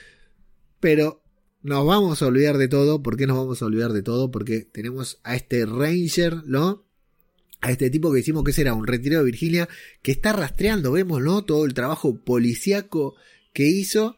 [0.81, 1.23] pero
[1.63, 3.03] nos vamos a olvidar de todo.
[3.03, 4.31] ¿Por qué nos vamos a olvidar de todo?
[4.31, 6.85] Porque tenemos a este Ranger, ¿no?
[7.61, 9.69] A este tipo que decimos que será un retirado de Virginia,
[10.03, 11.45] que está rastreando, vemos, ¿no?
[11.45, 13.17] Todo el trabajo policíaco
[13.53, 14.17] que hizo.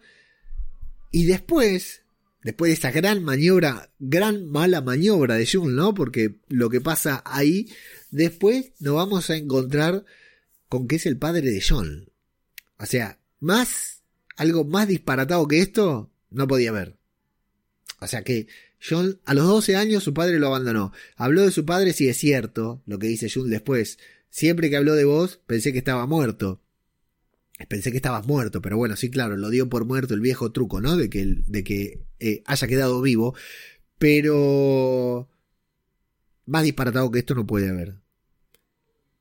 [1.10, 2.02] Y después,
[2.42, 5.94] después de esa gran maniobra, gran mala maniobra de Jun, ¿no?
[5.94, 7.68] Porque lo que pasa ahí,
[8.10, 10.04] después nos vamos a encontrar
[10.68, 12.10] con que es el padre de John.
[12.78, 14.02] O sea, más,
[14.36, 16.99] algo más disparatado que esto, no podía haber.
[18.00, 18.48] O sea que
[18.82, 20.92] John, a los 12 años su padre lo abandonó.
[21.16, 23.98] Habló de su padre, si es cierto, lo que dice Jun después.
[24.30, 26.62] Siempre que habló de vos, pensé que estaba muerto.
[27.68, 30.80] Pensé que estabas muerto, pero bueno, sí, claro, lo dio por muerto el viejo truco,
[30.80, 30.96] ¿no?
[30.96, 33.34] De que, de que eh, haya quedado vivo.
[33.98, 35.28] Pero...
[36.46, 37.96] Más disparatado que esto no puede haber.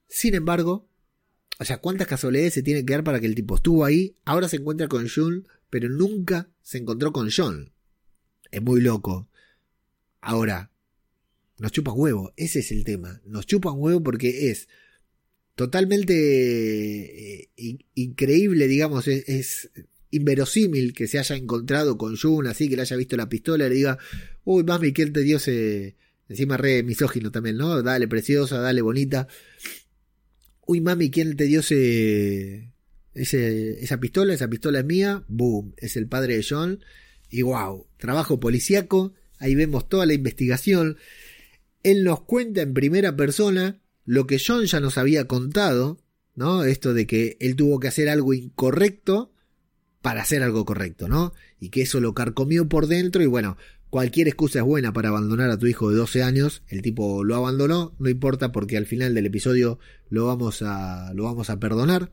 [0.08, 0.88] Sin embargo,
[1.60, 4.48] o sea, ¿cuántas casualidades se tienen que dar para que el tipo estuvo ahí, ahora
[4.48, 7.74] se encuentra con Jun, pero nunca se encontró con John?
[8.52, 9.30] Es muy loco.
[10.22, 10.72] Ahora,
[11.58, 13.22] nos chupa huevo, ese es el tema.
[13.26, 14.68] Nos chupa huevo porque es
[15.56, 19.70] totalmente eh, increíble, digamos, es,
[20.12, 23.70] inverosímil que se haya encontrado con Jun, así que le haya visto la pistola y
[23.70, 23.98] le diga,
[24.44, 25.96] uy, mami, ¿quién te dio ese...
[26.30, 27.82] Encima re misógino también, ¿no?
[27.82, 29.28] Dale preciosa, dale bonita.
[30.68, 32.72] Uy, mami, ¿quién te dio ese,
[33.16, 34.36] ese, esa pistola?
[34.36, 35.24] Esa pistola es mía.
[35.28, 36.80] Boom, es el padre de John.
[37.30, 39.14] Y wow, trabajo policíaco.
[39.38, 40.98] Ahí vemos toda la investigación.
[41.84, 46.00] Él nos cuenta en primera persona lo que John ya nos había contado,
[46.36, 46.64] ¿no?
[46.64, 49.32] Esto de que él tuvo que hacer algo incorrecto
[50.02, 51.34] para hacer algo correcto, ¿no?
[51.60, 53.58] Y que eso lo carcomió por dentro y bueno,
[53.90, 57.36] cualquier excusa es buena para abandonar a tu hijo de 12 años, el tipo lo
[57.36, 62.12] abandonó, no importa porque al final del episodio lo vamos a, lo vamos a perdonar,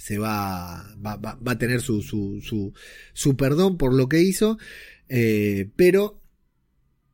[0.00, 2.72] se va, va, va, a tener su, su, su,
[3.12, 4.56] su, perdón por lo que hizo,
[5.10, 6.22] eh, pero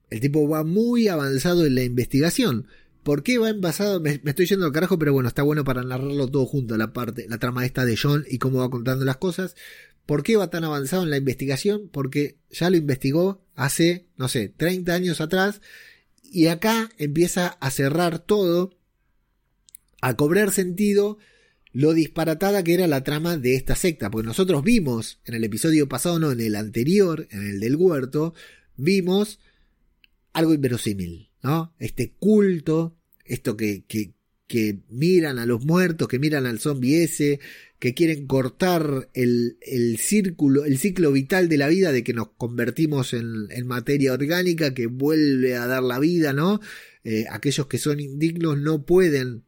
[0.09, 2.68] el tipo va muy avanzado en la investigación.
[3.03, 4.01] ¿Por qué va envasado?
[4.01, 6.92] Me, me, estoy yendo al carajo, pero bueno, está bueno para narrarlo todo junto, la
[6.92, 9.57] parte, la trama esta de John y cómo va contando las cosas.
[10.07, 11.88] ¿Por qué va tan avanzado en la investigación?
[11.92, 15.61] Porque ya lo investigó hace, no sé, 30 años atrás
[16.22, 18.79] y acá empieza a cerrar todo,
[20.01, 21.18] a cobrar sentido
[21.77, 25.87] lo disparatada que era la trama de esta secta, porque nosotros vimos en el episodio
[25.87, 28.33] pasado, no, en el anterior, en el del huerto,
[28.79, 29.41] vimos
[30.33, 31.75] algo inverosímil, ¿no?
[31.79, 34.15] Este culto, esto que, que,
[34.47, 37.41] que miran a los muertos, que miran al zombie ese,
[37.79, 42.29] que quieren cortar el, el, círculo, el ciclo vital de la vida, de que nos
[42.39, 46.59] convertimos en, en materia orgánica, que vuelve a dar la vida, ¿no?
[47.05, 49.45] Eh, aquellos que son indignos no pueden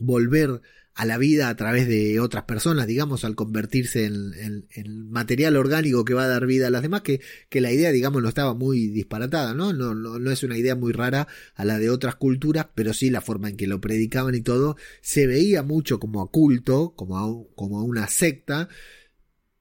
[0.00, 0.62] volver
[0.98, 6.12] a la vida a través de otras personas, digamos, al convertirse en, material orgánico que
[6.12, 8.88] va a dar vida a las demás, que, que la idea, digamos, no estaba muy
[8.88, 9.72] disparatada, ¿no?
[9.72, 10.18] No, ¿no?
[10.18, 13.48] no es una idea muy rara a la de otras culturas, pero sí la forma
[13.48, 17.78] en que lo predicaban y todo, se veía mucho como a culto, como a, como
[17.78, 18.68] a una secta,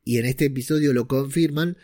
[0.04, 1.78] y en este episodio lo confirman,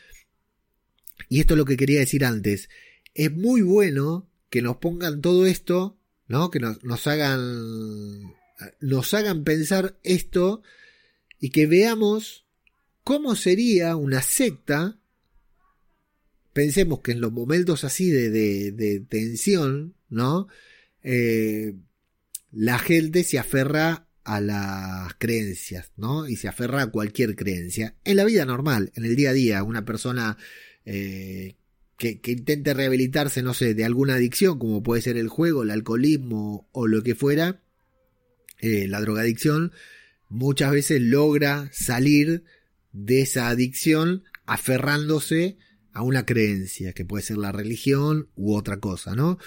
[1.30, 2.70] y esto es lo que quería decir antes,
[3.14, 6.50] es muy bueno que nos pongan todo esto, ¿no?
[6.50, 8.34] Que nos, nos hagan
[8.80, 10.64] nos hagan pensar esto
[11.40, 12.46] y que veamos
[13.04, 14.98] cómo sería una secta.
[16.54, 18.30] Pensemos que en los momentos así de,
[18.72, 20.48] de, tensión, ¿no?
[21.02, 21.74] Eh,
[22.52, 26.28] la gente se aferra a las creencias, ¿no?
[26.28, 27.96] Y se aferra a cualquier creencia.
[28.06, 30.38] En la vida normal, en el día a día, una persona
[30.86, 31.56] eh,
[31.98, 35.72] que, que, intente rehabilitarse, no sé, de alguna adicción, como puede ser el juego, el
[35.72, 37.63] alcoholismo o lo que fuera,
[38.64, 39.74] eh, la drogadicción,
[40.30, 42.46] muchas veces logra salir
[42.94, 45.58] de esa adicción aferrándose
[45.92, 49.38] a una creencia, que puede ser la religión u otra cosa, ¿no?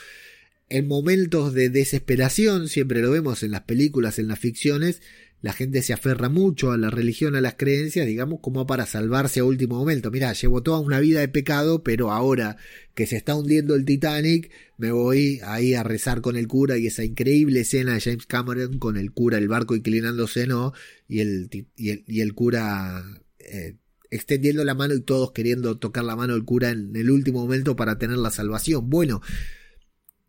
[0.68, 5.00] En momentos de desesperación, siempre lo vemos en las películas, en las ficciones,
[5.42, 9.40] la gente se aferra mucho a la religión, a las creencias, digamos, como para salvarse
[9.40, 10.10] a último momento.
[10.10, 12.56] Mira, llevo toda una vida de pecado, pero ahora
[12.94, 16.86] que se está hundiendo el Titanic, me voy ahí a rezar con el cura y
[16.86, 20.72] esa increíble escena de James Cameron con el cura, el barco inclinándose, ¿no?
[21.06, 23.04] Y el, y el, y el cura
[23.38, 23.76] eh,
[24.10, 27.76] extendiendo la mano y todos queriendo tocar la mano del cura en el último momento
[27.76, 28.88] para tener la salvación.
[28.88, 29.20] Bueno,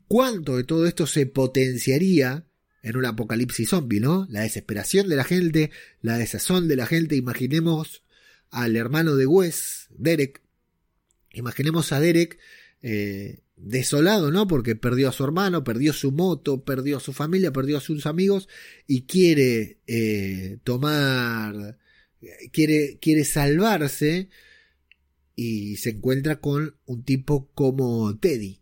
[0.07, 2.45] ¿cuánto de todo esto se potenciaría
[2.81, 4.27] en un apocalipsis zombie, ¿no?
[4.29, 7.15] La desesperación de la gente, la desazón de la gente.
[7.15, 8.03] Imaginemos
[8.49, 10.41] al hermano de Wes, Derek.
[11.33, 12.39] Imaginemos a Derek
[12.81, 14.47] eh, desolado, ¿no?
[14.47, 18.05] Porque perdió a su hermano, perdió su moto, perdió a su familia, perdió a sus
[18.05, 18.47] amigos
[18.85, 21.77] y quiere eh, tomar,
[22.51, 24.29] quiere, quiere salvarse
[25.35, 28.61] y se encuentra con un tipo como Teddy,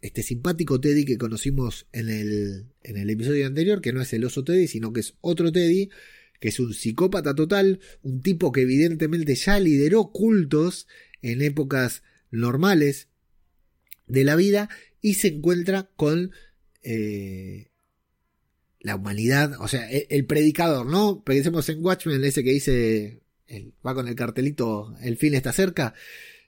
[0.00, 4.24] este simpático Teddy que conocimos en el, en el episodio anterior, que no es el
[4.24, 5.90] oso Teddy, sino que es otro Teddy,
[6.40, 10.88] que es un psicópata total, un tipo que evidentemente ya lideró cultos
[11.20, 13.08] en épocas normales
[14.06, 14.70] de la vida
[15.02, 16.32] y se encuentra con
[16.82, 17.70] eh,
[18.80, 21.22] la humanidad, o sea, el, predicador, ¿no?
[21.22, 23.22] Pensemos en Watchmen, ese que dice,
[23.86, 25.92] va con el cartelito, el fin está cerca,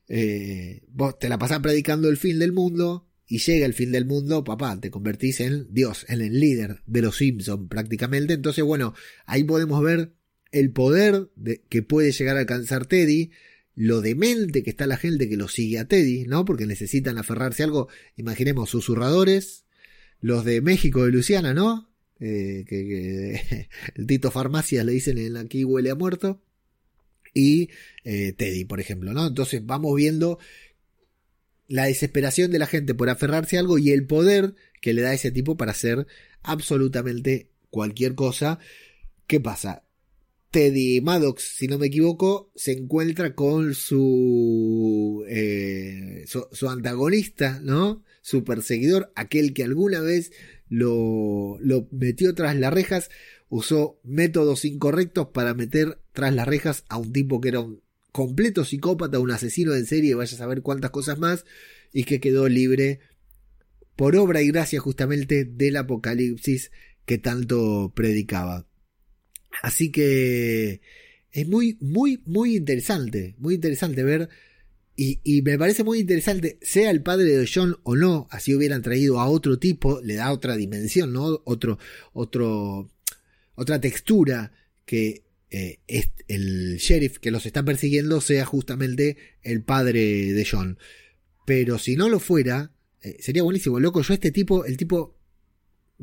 [0.08, 4.04] eh, vos te la pasás predicando el fin del mundo y llega el fin del
[4.04, 8.92] mundo, papá, te convertís en Dios, en el líder de los Simpsons prácticamente, entonces bueno,
[9.24, 10.12] ahí podemos ver
[10.50, 13.30] el poder de, que puede llegar a alcanzar Teddy,
[13.74, 16.44] lo demente que está la gente que lo sigue a Teddy, ¿no?
[16.44, 19.64] Porque necesitan aferrarse a algo, imaginemos, susurradores,
[20.20, 21.90] los de México, de Luciana, ¿no?
[22.20, 26.42] Eh, que, el Tito Farmacias le dicen en aquí huele a muerto.
[27.32, 27.70] Y
[28.04, 29.26] eh, Teddy, por ejemplo, ¿no?
[29.26, 30.38] Entonces vamos viendo
[31.68, 35.14] la desesperación de la gente por aferrarse a algo y el poder que le da
[35.14, 36.06] ese tipo para hacer
[36.42, 38.58] absolutamente cualquier cosa.
[39.26, 39.84] ¿Qué pasa?
[40.52, 48.04] Teddy Maddox, si no me equivoco, se encuentra con su, eh, su, antagonista, ¿no?
[48.20, 50.30] Su perseguidor, aquel que alguna vez
[50.68, 53.08] lo, lo metió tras las rejas,
[53.48, 58.64] usó métodos incorrectos para meter tras las rejas a un tipo que era un completo
[58.64, 61.44] psicópata, un asesino en serie, vaya a saber cuántas cosas más,
[61.92, 63.00] y que quedó libre
[63.96, 66.70] por obra y gracia justamente del apocalipsis
[67.04, 68.66] que tanto predicaba.
[69.62, 70.80] Así que
[71.30, 74.28] es muy, muy, muy interesante, muy interesante ver
[74.94, 78.82] y, y, me parece muy interesante, sea el padre de John o no, así hubieran
[78.82, 81.40] traído a otro tipo, le da otra dimensión, ¿no?
[81.44, 81.78] Otro,
[82.12, 82.90] otro,
[83.54, 84.52] otra textura
[84.84, 85.80] que eh,
[86.28, 90.78] el sheriff que los está persiguiendo sea justamente el padre de John.
[91.44, 94.00] Pero si no lo fuera, eh, sería buenísimo, loco.
[94.00, 95.14] Yo este tipo, el tipo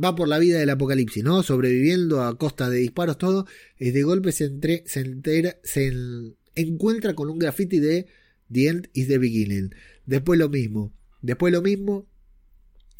[0.02, 1.42] va por la vida del apocalipsis, ¿no?
[1.42, 3.48] Sobreviviendo a costa de disparos, todo.
[3.80, 5.92] Y de golpe se, entre, se, entera, se
[6.54, 8.06] encuentra con un graffiti de
[8.52, 9.74] The End is the Beginning.
[10.06, 10.94] Después lo mismo.
[11.24, 12.08] Después lo mismo.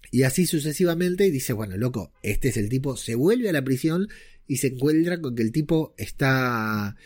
[0.10, 1.28] Y así sucesivamente.
[1.28, 2.98] Y dice, bueno, loco, este es el tipo.
[2.98, 4.08] Se vuelve a la prisión
[4.50, 6.98] y se encuentra con que el tipo está.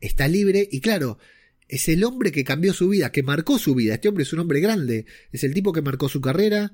[0.00, 0.66] Está libre.
[0.70, 1.18] Y claro,
[1.68, 3.94] es el hombre que cambió su vida, que marcó su vida.
[3.94, 5.06] Este hombre es un hombre grande.
[5.32, 6.72] Es el tipo que marcó su carrera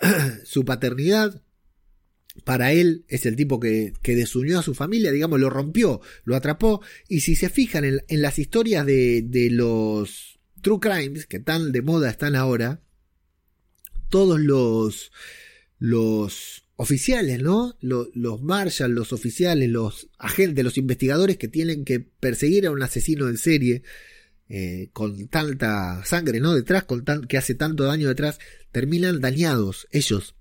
[0.44, 1.42] su paternidad.
[2.44, 6.82] Para él es el tipo que, desunió a su familia, digamos, lo rompió, lo atrapó.
[7.08, 11.70] Y si se fijan en, en las historias de, de, los true crimes, que tan
[11.70, 12.80] de moda están ahora,
[14.08, 15.12] todos los,
[15.78, 17.76] los oficiales, ¿no?
[17.80, 22.80] Los, los marshals, los oficiales, los agentes, los investigadores que tienen que perseguir a un
[22.80, 23.82] asesino en serie,
[24.48, 26.54] eh, con tanta sangre, ¿no?
[26.54, 28.38] Detrás, con tan, que hace tanto daño detrás,
[28.70, 30.36] terminan dañados ellos.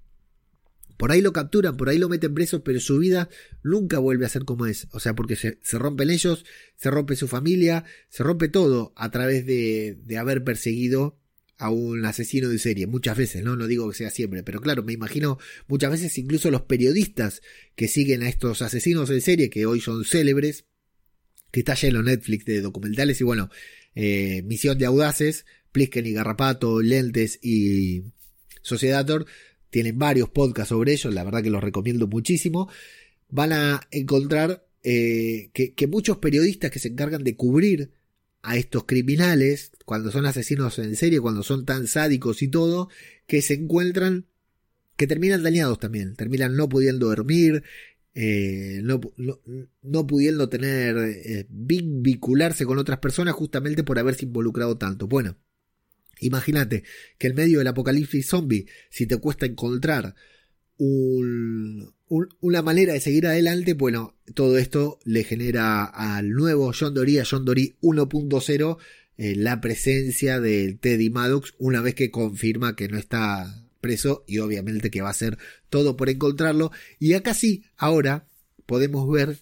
[0.95, 3.29] Por ahí lo capturan, por ahí lo meten preso, pero su vida
[3.63, 4.87] nunca vuelve a ser como es.
[4.91, 6.45] O sea, porque se, se rompen ellos,
[6.75, 11.17] se rompe su familia, se rompe todo a través de, de haber perseguido
[11.57, 13.55] a un asesino de serie, muchas veces, ¿no?
[13.55, 17.41] No digo que sea siempre, pero claro, me imagino muchas veces incluso los periodistas
[17.75, 20.65] que siguen a estos asesinos de serie, que hoy son célebres,
[21.51, 23.49] que está lleno Netflix de documentales y bueno,
[23.95, 28.03] eh, Misión de Audaces, Plisken y Garrapato, Lentes y
[28.61, 29.25] Sociedator,
[29.71, 32.69] tienen varios podcasts sobre ellos, la verdad que los recomiendo muchísimo.
[33.29, 37.91] Van a encontrar eh, que, que muchos periodistas que se encargan de cubrir
[38.41, 42.89] a estos criminales, cuando son asesinos en serie, cuando son tan sádicos y todo,
[43.25, 44.25] que se encuentran,
[44.95, 47.63] que terminan dañados también, terminan no pudiendo dormir,
[48.13, 48.99] eh, no,
[49.83, 55.07] no, pudiendo tener, eh, vincularse con otras personas justamente por haberse involucrado tanto.
[55.07, 55.37] Bueno,
[56.19, 56.83] imagínate
[57.19, 60.15] que en medio del apocalipsis zombie, si te cuesta encontrar
[60.77, 67.19] un, una manera de seguir adelante, bueno, todo esto le genera al nuevo John Dory,
[67.19, 68.77] a John Dory 1.0,
[69.17, 74.39] eh, la presencia de Teddy Maddox una vez que confirma que no está preso y
[74.39, 75.37] obviamente que va a hacer
[75.69, 76.71] todo por encontrarlo.
[76.99, 78.27] Y acá sí, ahora
[78.65, 79.39] podemos ver,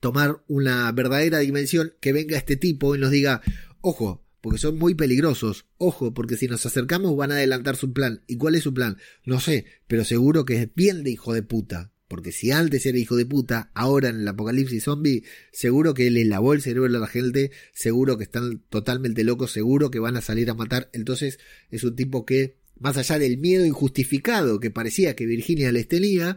[0.00, 3.40] tomar una verdadera dimensión, que venga este tipo y nos diga,
[3.80, 8.22] ojo, porque son muy peligrosos, ojo, porque si nos acercamos van a adelantar su plan.
[8.28, 8.96] ¿Y cuál es su plan?
[9.24, 11.90] No sé, pero seguro que es bien de hijo de puta.
[12.06, 16.24] Porque si antes era hijo de puta, ahora en el apocalipsis zombie, seguro que le
[16.24, 20.20] lavó el cerebro a la gente, seguro que están totalmente locos, seguro que van a
[20.20, 20.90] salir a matar.
[20.92, 21.40] Entonces
[21.72, 26.36] es un tipo que más allá del miedo injustificado que parecía que Virginia les tenía,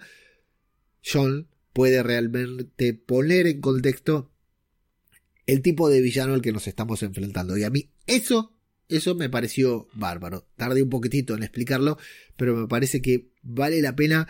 [1.06, 4.32] John puede realmente poner en contexto
[5.50, 7.58] el tipo de villano al que nos estamos enfrentando.
[7.58, 8.54] Y a mí eso,
[8.88, 10.48] eso me pareció bárbaro.
[10.56, 11.98] Tardé un poquitito en explicarlo,
[12.38, 14.28] pero me parece que vale la pena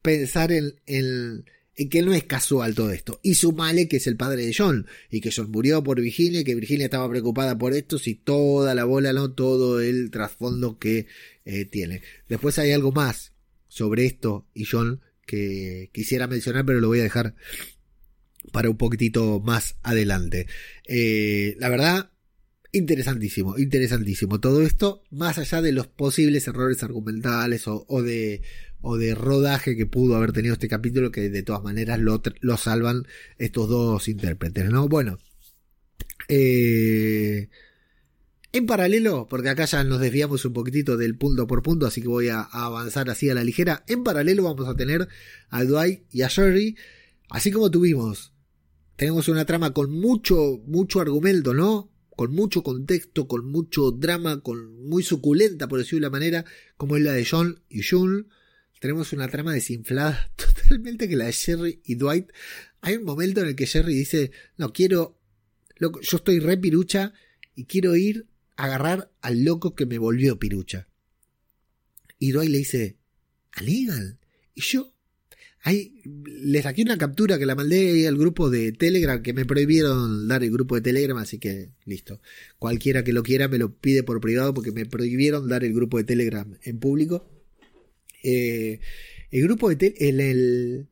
[0.00, 1.44] pensar en, en,
[1.90, 3.18] que no es casual todo esto.
[3.24, 6.44] Y sumale que es el padre de John, y que John murió por Virginia, y
[6.44, 9.32] que Virginia estaba preocupada por esto, y toda la bola, ¿no?
[9.32, 11.06] Todo el trasfondo que
[11.44, 12.02] eh, tiene.
[12.28, 13.32] Después hay algo más
[13.66, 17.34] sobre esto y John que quisiera mencionar, pero lo voy a dejar
[18.52, 20.46] para un poquitito más adelante.
[20.86, 22.10] Eh, la verdad,
[22.72, 24.40] interesantísimo, interesantísimo.
[24.40, 28.42] Todo esto, más allá de los posibles errores argumentales o, de
[28.82, 32.56] o de rodaje que pudo haber tenido este capítulo que de todas maneras lo, lo
[32.56, 33.06] salvan
[33.38, 34.88] estos dos intérpretes, ¿no?
[34.88, 35.18] Bueno.
[36.28, 37.48] Eh,
[38.52, 42.08] en paralelo, porque acá ya nos desviamos un poquitito del punto por punto, así que
[42.08, 43.84] voy a, avanzar así a la ligera.
[43.86, 45.06] En paralelo vamos a tener
[45.50, 46.76] a Dwight y a Sherry,
[47.30, 48.32] así como tuvimos.
[48.96, 51.90] Tenemos una trama con mucho, mucho argumento, ¿no?
[52.10, 56.44] Con mucho contexto, con mucho drama, con muy suculenta, por decirlo de la manera,
[56.76, 58.24] como es la de John y June
[58.80, 62.30] tenemos una trama desinflada totalmente que la de Jerry y Dwight.
[62.80, 65.18] Hay un momento en el que Jerry dice, no, quiero,
[65.78, 67.12] yo estoy re pirucha
[67.54, 68.26] y quiero ir
[68.56, 70.88] a agarrar al loco que me volvió pirucha.
[72.18, 72.96] Y Dwight le dice,
[73.52, 74.18] ¿a Legal?
[74.54, 74.89] Y yo,
[75.62, 80.28] ahí, le saqué una captura que la mandé al grupo de Telegram, que me prohibieron
[80.28, 82.20] dar el grupo de Telegram, así que listo.
[82.58, 85.98] Cualquiera que lo quiera me lo pide por privado porque me prohibieron dar el grupo
[85.98, 87.28] de Telegram en público.
[88.22, 88.80] Eh,
[89.30, 90.88] el grupo de el,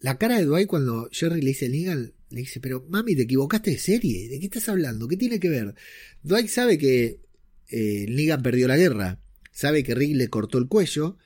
[0.00, 3.72] la cara de Dwight cuando Jerry le dice Negan, le dice, pero mami, te equivocaste
[3.72, 5.08] de serie, ¿de qué estás hablando?
[5.08, 5.74] ¿Qué tiene que ver?
[6.22, 7.20] Dwight sabe que
[7.68, 9.20] eh, Negan perdió la guerra,
[9.52, 11.16] sabe que Rick le cortó el cuello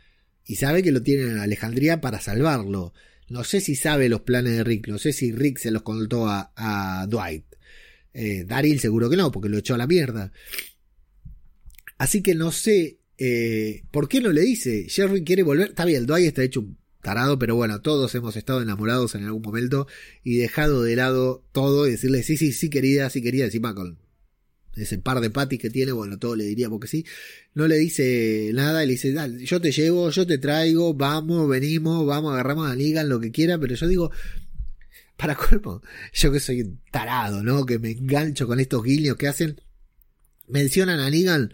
[0.47, 2.93] y sabe que lo tiene en Alejandría para salvarlo.
[3.29, 6.27] No sé si sabe los planes de Rick, no sé si Rick se los contó
[6.29, 7.45] a, Dwight.
[8.13, 10.33] Eh, Daryl seguro que no, porque lo echó a la mierda.
[11.97, 14.87] Así que no sé eh, ¿Por qué no le dice?
[14.89, 15.69] Jerry quiere volver.
[15.69, 19.43] Está bien, Dwight está hecho un tarado, pero bueno, todos hemos estado enamorados en algún
[19.43, 19.87] momento
[20.25, 23.99] y dejado de lado todo y decirle sí, sí, sí, querida, sí, querida, encima con
[24.77, 27.05] ese par de patis que tiene, bueno, todo le diríamos que sí.
[27.55, 29.15] No le dice nada, le dice,
[29.45, 33.59] yo te llevo, yo te traigo, vamos, venimos, vamos, agarramos a Negan, lo que quiera,
[33.59, 34.11] pero yo digo,
[35.17, 37.67] para colmo, yo que soy tarado, ¿no?
[37.67, 39.61] Que me engancho con estos guiños que hacen,
[40.49, 41.53] mencionan a Negan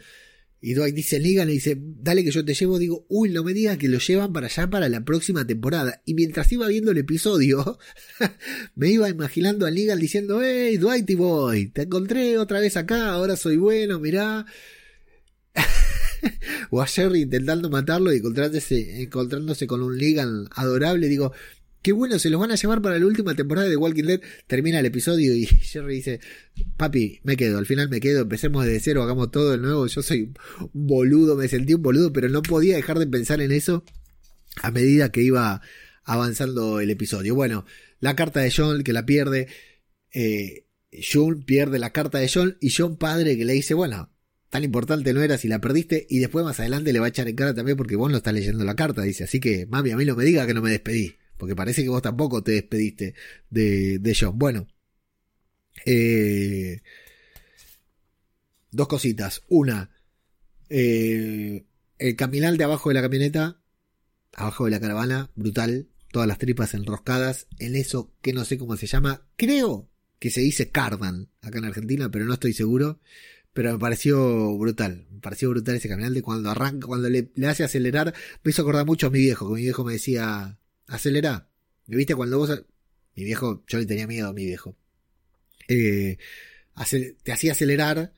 [0.61, 2.79] y Dwight dice, Negan le dice, dale que yo te llevo.
[2.79, 6.03] Digo, uy, no me digas que lo llevan para allá para la próxima temporada.
[6.07, 7.79] Y mientras iba viendo el episodio,
[8.75, 13.11] me iba imaginando a Negan diciendo, hey, Dwight y Boy, te encontré otra vez acá,
[13.11, 14.47] ahora soy bueno, mirá.
[16.71, 21.09] o a Jerry intentando matarlo y encontrándose, encontrándose con un Negan adorable.
[21.09, 21.33] Digo,
[21.83, 24.21] Qué bueno, se los van a llevar para la última temporada de Walking Dead.
[24.47, 26.21] Termina el episodio y Jerry dice,
[26.77, 29.87] papi, me quedo, al final me quedo, empecemos de cero, hagamos todo de nuevo.
[29.87, 30.33] Yo soy
[30.73, 33.85] un boludo, me sentí un boludo, pero no podía dejar de pensar en eso
[34.63, 35.61] a medida que iba
[36.05, 37.35] avanzando el episodio.
[37.35, 37.67] Bueno,
[38.01, 39.49] la carta de John que la pierde.
[40.13, 44.11] Eh, John pierde la carta de John y John padre que le dice, bueno,
[44.49, 47.29] tan importante no era si la perdiste y después más adelante le va a echar
[47.29, 49.97] en cara también porque vos no estás leyendo la carta, dice, así que mami, a
[49.97, 51.17] mí no me diga que no me despedí.
[51.37, 53.15] Porque parece que vos tampoco te despediste
[53.51, 54.39] de, de John.
[54.39, 54.67] Bueno.
[55.85, 56.81] Eh,
[58.71, 59.43] dos cositas.
[59.49, 59.91] Una.
[60.69, 61.67] Eh,
[61.99, 63.61] el caminal de abajo de la camioneta.
[64.33, 65.31] Abajo de la caravana.
[65.35, 65.89] Brutal.
[66.11, 67.47] Todas las tripas enroscadas.
[67.59, 69.27] En eso que no sé cómo se llama.
[69.37, 73.01] Creo que se dice cardan acá en Argentina, pero no estoy seguro.
[73.53, 75.07] Pero me pareció brutal.
[75.11, 78.15] Me pareció brutal ese caminal de cuando arranca, cuando le, le hace acelerar.
[78.43, 79.49] Me hizo acordar mucho a mi viejo.
[79.49, 81.49] Que mi viejo me decía, acelera.
[81.87, 82.65] ¿Me viste cuando vos...
[83.15, 84.77] Mi viejo, yo le tenía miedo a mi viejo.
[85.69, 86.19] Eh,
[87.23, 88.13] te hacía acelerar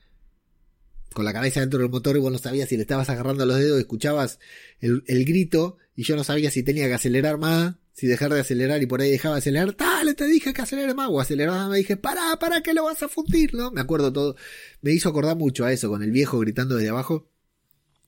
[1.13, 3.57] con la cabeza dentro del motor y vos no sabías si le estabas agarrando los
[3.57, 4.39] dedos, escuchabas
[4.79, 8.81] el, grito y yo no sabía si tenía que acelerar más, si dejar de acelerar
[8.81, 11.77] y por ahí dejaba de acelerar, dale, te dije que acelere más, o aceleraba, me
[11.77, 13.71] dije, para, para que lo vas a fundir, ¿no?
[13.71, 14.35] Me acuerdo todo,
[14.81, 17.29] me hizo acordar mucho a eso, con el viejo gritando desde abajo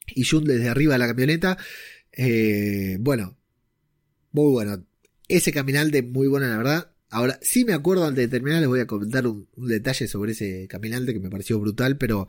[0.08, 1.58] y Jun desde arriba de la camioneta.
[2.12, 3.38] Eh, bueno,
[4.32, 4.84] muy bueno.
[5.28, 6.92] Ese caminante muy bueno, la verdad.
[7.10, 10.68] Ahora, sí me acuerdo antes de terminar, les voy a comentar un, detalle sobre ese
[10.70, 12.28] caminante que me pareció brutal, pero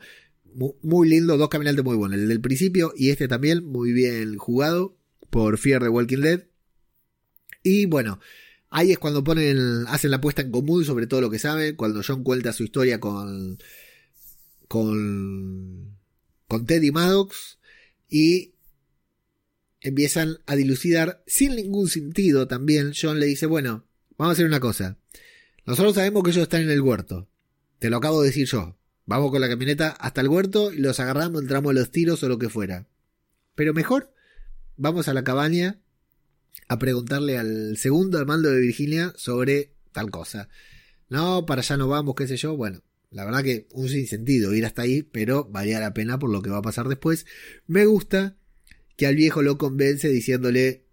[0.83, 2.19] muy, lindo, dos caminantes muy buenos.
[2.19, 4.97] El del principio y este también, muy bien jugado
[5.31, 6.45] por Fear de Walking Dead.
[7.63, 8.19] Y bueno,
[8.71, 12.03] ahí es cuando ponen, hacen la puesta en común sobre todo lo que saben, cuando
[12.05, 13.59] John cuenta su historia con,
[14.67, 15.97] con,
[16.49, 17.59] con Teddy Maddox
[18.09, 18.52] y
[19.83, 22.93] empiezan a dilucidar sin ningún sentido también.
[23.01, 24.99] John le dice, bueno, vamos a hacer una cosa.
[25.67, 27.29] Nosotros sabemos que ellos están en el huerto.
[27.79, 28.77] Te lo acabo de decir yo.
[29.05, 32.29] Vamos con la camioneta hasta el huerto y los agarramos, entramos a los tiros o
[32.29, 32.87] lo que fuera.
[33.55, 34.15] Pero mejor,
[34.77, 35.81] vamos a la cabaña
[36.69, 40.49] a preguntarle al segundo al mando de Virginia sobre tal cosa.
[41.09, 42.57] No, para allá no vamos, qué sé yo.
[42.57, 46.41] Bueno, la verdad que un sinsentido ir hasta ahí, pero valía la pena por lo
[46.41, 47.27] que va a pasar después.
[47.67, 48.37] Me gusta
[48.97, 50.85] que al viejo lo convence diciéndole,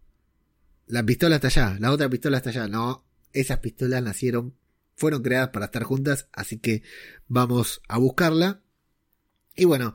[0.87, 2.67] la pistola está allá, la otra pistola está allá.
[2.67, 4.55] No, esas pistolas nacieron,
[4.95, 6.83] fueron creadas para estar juntas, así que
[7.27, 8.61] vamos a buscarla.
[9.55, 9.93] Y bueno,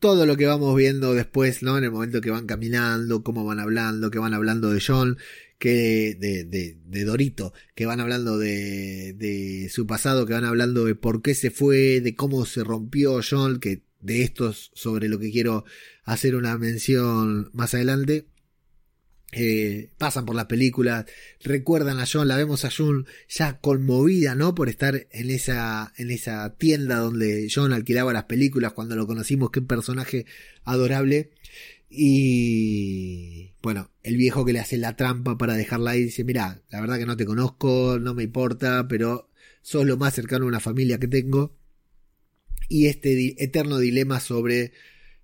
[0.00, 1.78] todo lo que vamos viendo después, ¿no?
[1.78, 5.18] En el momento que van caminando, cómo van hablando, que van hablando de John,
[5.58, 10.94] que de, de, Dorito, que van hablando de, de su pasado, que van hablando de
[10.94, 15.30] por qué se fue, de cómo se rompió John, que de estos sobre lo que
[15.30, 15.64] quiero
[16.04, 18.26] hacer una mención más adelante.
[19.32, 21.06] Eh, pasan por la película,
[21.40, 24.56] recuerdan a John, la vemos a John ya conmovida, ¿no?
[24.56, 29.50] Por estar en esa, en esa tienda donde John alquilaba las películas cuando lo conocimos,
[29.52, 30.26] qué personaje
[30.64, 31.30] adorable.
[31.88, 36.80] Y bueno, el viejo que le hace la trampa para dejarla ahí dice, mira, la
[36.80, 39.30] verdad que no te conozco, no me importa, pero
[39.62, 41.56] sos lo más cercano a una familia que tengo.
[42.70, 44.72] Y este eterno dilema sobre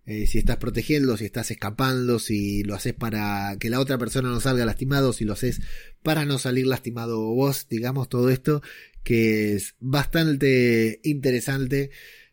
[0.05, 4.29] eh, si estás protegiendo, si estás escapando, si lo haces para que la otra persona
[4.29, 5.61] no salga lastimado, si lo haces
[6.03, 8.63] para no salir lastimado vos, digamos, todo esto
[9.03, 11.91] que es bastante interesante,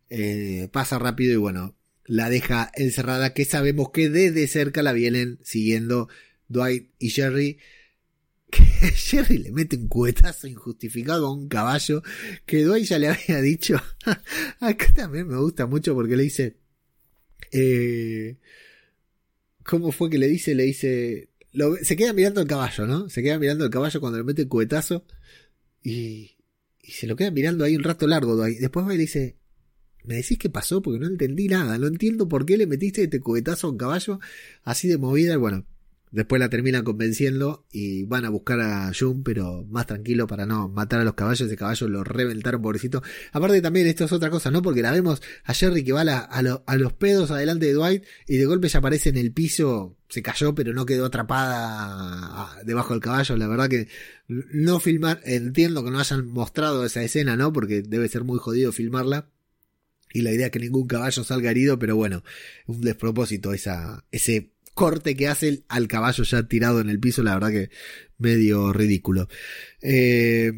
[0.09, 5.39] eh, pasa rápido y bueno, la deja encerrada, que sabemos que desde cerca la vienen
[5.43, 6.09] siguiendo
[6.47, 7.59] Dwight y Jerry.
[8.53, 12.03] Que Jerry le mete un cuetazo injustificado a un caballo
[12.45, 13.81] que Dwight ya le había dicho.
[14.59, 16.57] Acá también me gusta mucho porque le dice,
[17.51, 18.37] eh,
[19.63, 20.55] ¿Cómo fue que le dice?
[20.55, 21.29] Le dice.
[21.81, 23.09] se queda mirando el caballo, ¿no?
[23.09, 25.05] Se queda mirando el caballo cuando le mete el cuetazo.
[25.81, 26.31] Y,
[26.83, 28.35] se lo queda mirando ahí un rato largo.
[28.35, 29.37] Después va y le dice:
[30.03, 30.81] ¿Me decís qué pasó?
[30.81, 31.77] Porque no entendí nada.
[31.77, 34.19] No entiendo por qué le metiste este cuetazo a un caballo
[34.63, 35.37] así de movida.
[35.37, 35.65] Bueno,
[36.13, 40.69] Después la terminan convenciendo y van a buscar a Jun, pero más tranquilo para no
[40.69, 41.41] matar a los caballos.
[41.41, 43.01] Ese caballo lo reventaron, pobrecito.
[43.31, 44.61] Aparte también esto es otra cosa, ¿no?
[44.61, 48.45] Porque la vemos a Jerry que va a, los pedos adelante de Dwight y de
[48.45, 49.97] golpe ya aparece en el piso.
[50.07, 53.35] Se cayó, pero no quedó atrapada debajo del caballo.
[53.35, 53.87] La verdad que
[54.27, 57.51] no filmar, entiendo que no hayan mostrado esa escena, ¿no?
[57.51, 59.29] Porque debe ser muy jodido filmarla
[60.13, 62.23] y la idea es que ningún caballo salga herido, pero bueno,
[62.67, 67.35] un despropósito esa, ese corte que hace al caballo ya tirado en el piso, la
[67.35, 67.69] verdad que
[68.17, 69.27] medio ridículo.
[69.81, 70.51] Eh,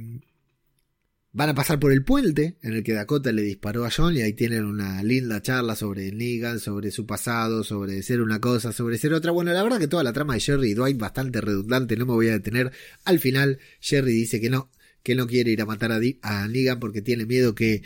[1.36, 4.22] van a pasar por el puente en el que Dakota le disparó a John y
[4.22, 8.98] ahí tienen una linda charla sobre Negan, sobre su pasado, sobre ser una cosa, sobre
[8.98, 9.32] ser otra.
[9.32, 12.14] Bueno, la verdad que toda la trama de Jerry y Dwight bastante redundante, no me
[12.14, 12.72] voy a detener.
[13.04, 14.72] Al final, Jerry dice que no,
[15.04, 17.84] que no quiere ir a matar a, a Negan porque tiene miedo que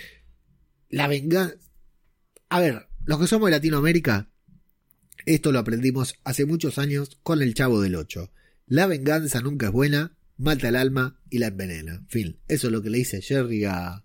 [0.90, 1.56] la venganza...
[2.50, 4.29] A ver, los que somos de Latinoamérica
[5.26, 8.32] esto lo aprendimos hace muchos años con el Chavo del Ocho.
[8.68, 12.06] La venganza nunca es buena, mata el alma y la envenena.
[12.08, 14.04] Fin, eso es lo que le dice Jerry a,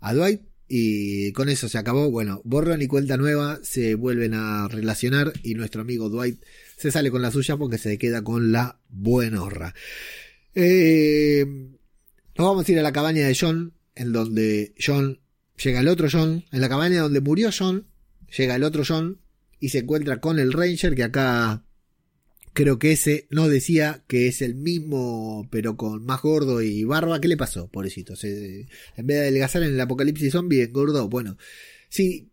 [0.00, 2.10] a Dwight y con eso se acabó.
[2.10, 6.42] Bueno, borran y cuenta nueva, se vuelven a relacionar y nuestro amigo Dwight
[6.76, 9.74] se sale con la suya porque se queda con la buena honra.
[10.54, 11.44] Eh,
[12.36, 15.20] nos vamos a ir a la cabaña de John, en donde John
[15.62, 17.86] llega el otro John, en la cabaña donde murió John,
[18.36, 19.20] llega el otro John
[19.64, 21.64] y se encuentra con el Ranger, que acá
[22.52, 27.18] creo que ese no decía que es el mismo, pero con más gordo y barba.
[27.18, 28.12] ¿Qué le pasó, pobrecito?
[28.22, 28.66] en
[29.06, 31.08] vez de adelgazar en el apocalipsis zombie, engordó.
[31.08, 31.38] Bueno,
[31.88, 32.30] sí,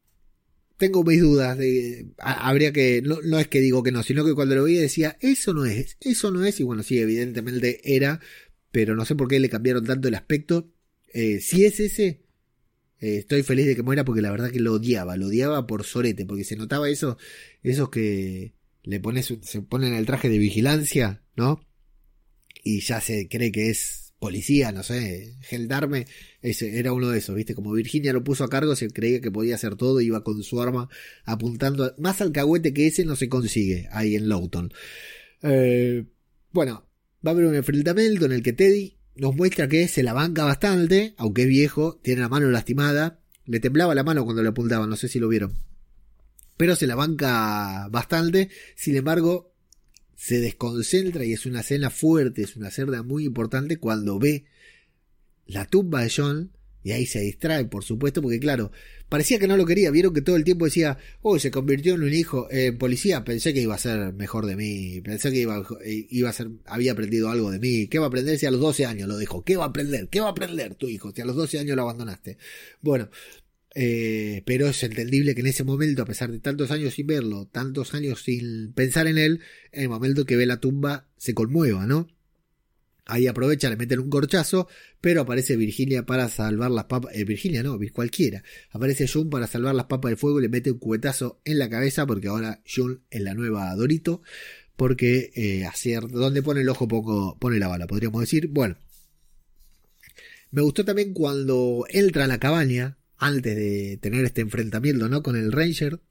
[0.75, 1.57] tengo mis dudas
[2.17, 5.15] habría que no, no, es que digo que no sino que cuando lo vi decía
[5.21, 8.19] eso no es eso no es y bueno sí evidentemente era
[8.71, 10.73] pero no sé por qué le cambiaron tanto el aspecto
[11.13, 12.23] eh, si es ese
[13.01, 15.83] eh, estoy feliz de que muera porque la verdad que lo odiaba, lo odiaba por
[15.83, 17.17] sorete, porque se notaba eso,
[17.63, 21.65] esos que le pones, se ponen el traje de vigilancia, ¿no?
[22.63, 26.05] Y ya se cree que es policía, no sé, Geldarme,
[26.43, 27.55] ese era uno de esos, ¿viste?
[27.55, 30.61] Como Virginia lo puso a cargo, se creía que podía hacer todo, iba con su
[30.61, 30.87] arma
[31.25, 34.71] apuntando, más alcahuete que ese no se consigue ahí en Lowton.
[35.41, 36.05] Eh,
[36.51, 36.87] bueno,
[37.25, 40.43] va a haber un enfrentamiento en el que Teddy nos muestra que se la banca
[40.43, 44.88] bastante, aunque es viejo, tiene la mano lastimada, le temblaba la mano cuando le apuntaba,
[44.88, 45.53] no sé si lo vieron.
[46.57, 49.53] Pero se la banca bastante, sin embargo,
[50.16, 54.45] se desconcentra y es una escena fuerte, es una cerda muy importante cuando ve
[55.47, 56.51] la tumba de John
[56.84, 58.71] y ahí se distrae, por supuesto, porque claro,
[59.09, 59.91] parecía que no lo quería.
[59.91, 63.23] Vieron que todo el tiempo decía, oh, se convirtió en un hijo, en policía.
[63.23, 65.01] Pensé que iba a ser mejor de mí.
[65.01, 67.88] Pensé que iba, eh, iba a ser, había aprendido algo de mí.
[67.88, 69.43] ¿Qué va a aprender si a los 12 años lo dijo?
[69.43, 70.07] ¿Qué va a aprender?
[70.09, 72.38] ¿Qué va a aprender tu hijo si a los 12 años lo abandonaste?
[72.82, 73.09] Bueno,
[73.73, 77.47] Eh, pero es entendible que en ese momento, a pesar de tantos años sin verlo,
[77.47, 79.39] tantos años sin pensar en él,
[79.71, 82.07] en el momento que ve la tumba se conmueva, ¿no?
[83.05, 84.67] Ahí aprovecha, le meten un corchazo,
[85.01, 87.13] pero aparece Virginia para salvar las papas.
[87.15, 88.43] Eh, Virginia no, cualquiera.
[88.69, 91.69] Aparece Jun para salvar las papas del fuego y le mete un cubetazo en la
[91.69, 94.21] cabeza porque ahora Jun es la nueva Dorito.
[94.75, 95.67] Porque eh,
[96.09, 98.47] donde pone el ojo poco, pone la bala, podríamos decir.
[98.47, 98.77] Bueno.
[100.51, 105.23] Me gustó también cuando entra a la cabaña, antes de tener este enfrentamiento ¿no?
[105.23, 106.01] con el Ranger,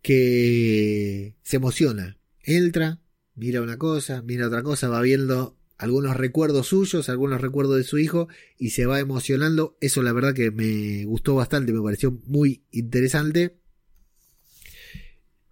[0.00, 2.18] que se emociona.
[2.40, 3.00] Entra,
[3.34, 7.98] mira una cosa, mira otra cosa, va viendo algunos recuerdos suyos, algunos recuerdos de su
[7.98, 9.76] hijo y se va emocionando.
[9.80, 13.58] Eso la verdad que me gustó bastante, me pareció muy interesante.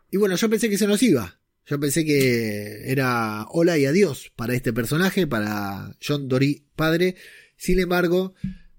[0.08, 1.40] Y bueno, yo pensé que se nos iba.
[1.66, 7.16] Yo pensé que era hola y adiós para este personaje, para John Dory padre.
[7.56, 8.34] Sin embargo,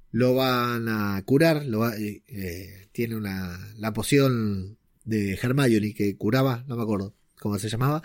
[0.09, 1.65] lo van a curar.
[1.65, 7.59] Lo eh, eh, tiene una, la poción de Hermione que curaba, no me acuerdo cómo
[7.59, 8.03] se llamaba.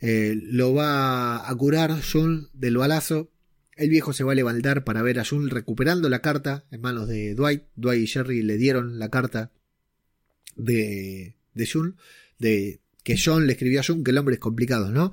[0.00, 3.30] Eh, lo va a curar Jun del balazo.
[3.76, 7.08] El viejo se va a levantar para ver a Jun recuperando la carta en manos
[7.08, 7.64] de Dwight.
[7.76, 9.52] Dwight y Jerry le dieron la carta
[10.56, 11.96] de, de Jun,
[12.38, 15.12] de que John le escribió a Jun que el hombre es complicado, ¿no?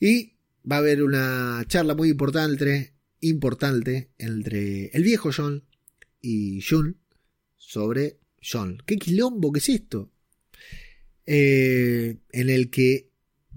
[0.00, 0.34] Y
[0.70, 5.64] va a haber una charla muy importante, importante entre el viejo John
[6.20, 6.98] y Jun
[7.56, 8.82] sobre John.
[8.86, 10.10] ¿Qué quilombo que es esto?
[11.24, 13.10] Eh, en el que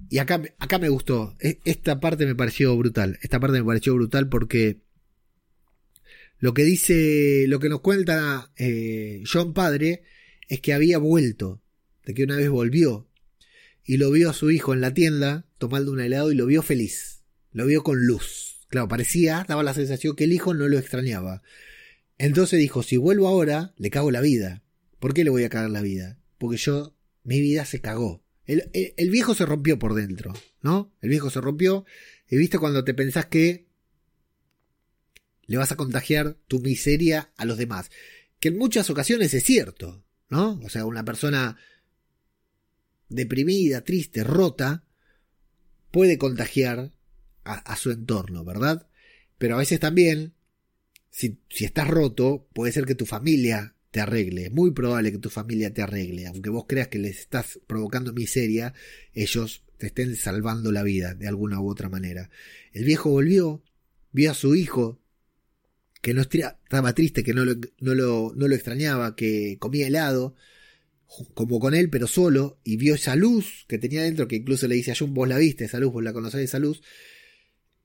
[0.10, 1.36] y acá, acá me gustó.
[1.39, 3.20] E, esta parte me pareció brutal.
[3.22, 4.80] Esta parte me pareció brutal porque
[6.39, 10.04] lo que dice, lo que nos cuenta eh, John Padre
[10.47, 11.62] es que había vuelto,
[12.06, 13.10] de que una vez volvió
[13.84, 16.62] y lo vio a su hijo en la tienda tomando un helado y lo vio
[16.62, 18.68] feliz, lo vio con luz.
[18.70, 21.41] Claro, parecía, daba la sensación que el hijo no lo extrañaba.
[22.18, 24.64] Entonces dijo, si vuelvo ahora, le cago la vida.
[25.00, 26.20] ¿Por qué le voy a cagar la vida?
[26.38, 28.24] Porque yo, mi vida se cagó.
[28.50, 30.34] El, viejo se rompió por dentro,
[30.64, 30.91] ¿no?
[31.02, 31.86] El viejo se rompió.
[32.28, 33.68] Y viste cuando te pensás que
[35.45, 37.91] le vas a contagiar tu miseria a los demás.
[38.39, 40.60] Que en muchas ocasiones es cierto, ¿no?
[40.64, 41.58] O sea, una persona
[43.08, 44.84] deprimida, triste, rota,
[45.91, 46.91] puede contagiar
[47.43, 48.88] a, su entorno, ¿verdad?
[49.38, 50.34] Pero a veces también,
[51.12, 54.46] si, si estás roto, puede ser que tu familia te arregle.
[54.46, 56.28] Es muy probable que tu familia te arregle.
[56.28, 58.74] Aunque vos creas que les estás provocando miseria,
[59.14, 62.30] ellos te estén salvando la vida de alguna u otra manera.
[62.74, 63.64] El viejo volvió,
[64.12, 65.02] vio a su hijo,
[66.02, 70.36] que no estaba triste, que no lo, no lo, no lo extrañaba, que comía helado,
[71.34, 74.76] como con él, pero solo, y vio esa luz que tenía dentro, que incluso le
[74.76, 76.82] dice a Jun, vos la viste, esa luz, vos la conocés, esa luz.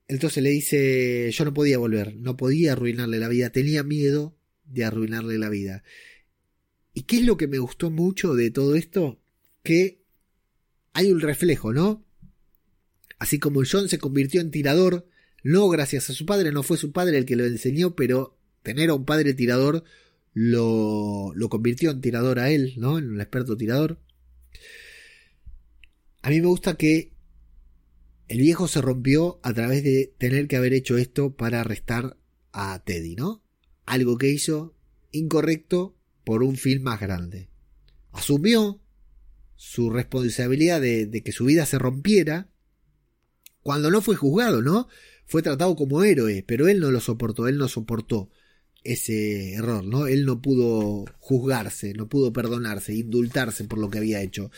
[0.07, 4.85] Entonces le dice, yo no podía volver, no podía arruinarle la vida, tenía miedo de
[4.85, 5.83] arruinarle la vida.
[6.93, 9.21] ¿Y qué es lo que me gustó mucho de todo esto?
[9.63, 10.03] Que
[10.93, 12.05] hay un reflejo, ¿no?
[13.19, 15.09] Así como John se convirtió en tirador,
[15.43, 18.91] no gracias a su padre, no fue su padre el que lo enseñó, pero tener
[18.91, 19.85] a un padre tirador
[20.33, 22.99] lo, lo convirtió en tirador a él, ¿no?
[22.99, 24.01] En un experto tirador.
[26.23, 27.13] A mí me gusta que
[28.29, 32.17] el viejo se rompió a través de tener que haber hecho esto para arrestar
[32.53, 33.44] a Teddy, ¿no?
[33.87, 34.75] Algo que hizo
[35.13, 37.49] incorrecto por un fin más grande.
[38.13, 38.81] Asumió
[39.57, 42.49] su responsabilidad de, que su vida se rompiera
[43.63, 44.89] cuando no fue juzgado, ¿no?
[45.27, 48.31] Fue tratado como héroe, pero él no lo soportó, él no soportó
[48.83, 50.07] ese error, ¿no?
[50.07, 54.51] Él no pudo juzgarse, no pudo perdonarse, indultarse por lo que había hecho.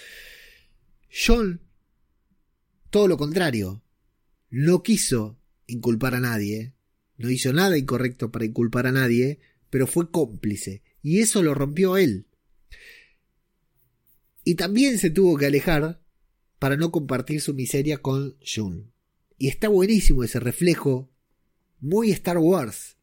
[1.08, 1.60] John,
[2.90, 3.82] todo lo contrario,
[4.50, 6.74] no quiso inculpar a nadie,
[7.18, 9.38] no hizo nada incorrecto para inculpar a nadie,
[9.70, 12.26] pero fue cómplice, y eso lo rompió él.
[14.44, 16.00] Y también se tuvo que alejar
[16.58, 18.92] para no compartir su miseria con Jun.
[19.38, 21.10] Y está buenísimo ese reflejo,
[21.80, 22.96] muy Star Wars,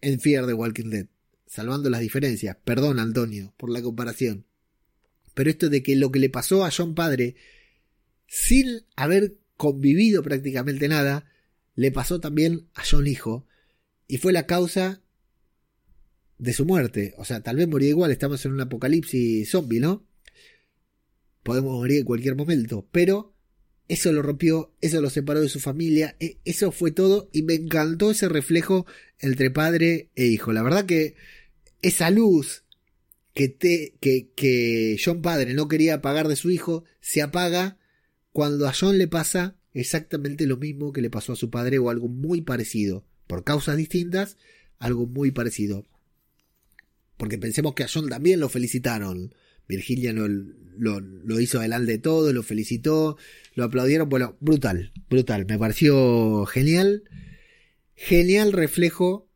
[0.00, 1.06] en Fear de Walking Dead,
[1.46, 2.56] salvando las diferencias.
[2.64, 4.46] Perdón, Antonio, por la comparación.
[5.34, 7.36] Pero esto de que lo que le pasó a John padre,
[8.26, 11.29] sin haber convivido prácticamente nada,
[11.74, 13.46] le pasó también a John hijo
[14.06, 15.02] y fue la causa
[16.38, 17.14] de su muerte.
[17.18, 20.06] O sea, tal vez moría igual, estamos en un apocalipsis zombie, ¿no?
[21.42, 23.34] Podemos morir en cualquier momento, pero
[23.88, 27.54] eso lo rompió, eso lo separó de su familia, e, eso fue todo y me
[27.54, 28.86] encantó ese reflejo
[29.18, 30.52] entre padre e hijo.
[30.52, 31.14] La verdad que
[31.82, 32.64] esa luz
[33.34, 37.78] que, te, que, que John padre no quería apagar de su hijo se apaga
[38.32, 41.90] cuando a John le pasa exactamente lo mismo que le pasó a su padre o
[41.90, 43.04] algo muy parecido.
[43.26, 44.36] Por causas distintas,
[44.78, 45.84] algo muy parecido.
[47.16, 49.34] porque pensemos que a John también lo felicitaron.
[49.68, 50.26] Virginia lo,
[51.00, 53.18] lo, hizo adelante de todo, lo felicitó,
[53.54, 54.08] lo aplaudieron.
[54.08, 55.46] Bueno, brutal, brutal.
[55.46, 57.04] Me pareció genial.
[57.94, 59.28] Genial reflejo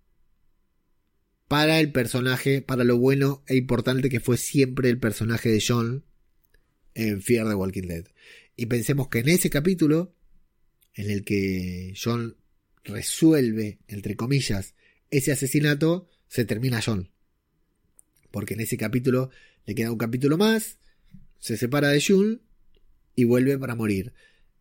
[1.46, 6.04] para el personaje, para lo bueno e importante que fue siempre el personaje de John
[6.94, 8.06] en Fear the Walking Dead.
[8.56, 10.14] Y pensemos que en ese capítulo,
[10.94, 12.36] en el que John
[12.84, 14.74] resuelve, entre comillas,
[15.10, 17.10] ese asesinato, se termina John.
[18.30, 19.30] Porque en ese capítulo
[19.66, 20.78] le queda un capítulo más,
[21.38, 22.38] se separa de June
[23.14, 24.12] y vuelve para morir.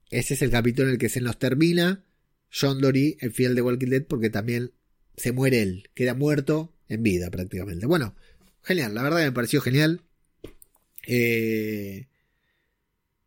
[0.10, 2.04] Ese es el capítulo en el que se nos termina
[2.52, 4.72] John Dory, el fiel de Walking Dead, porque también
[5.18, 7.86] se muere él, queda muerto en vida prácticamente.
[7.86, 8.16] Bueno,
[8.62, 10.02] genial, la verdad me pareció genial.
[11.08, 12.08] Eh,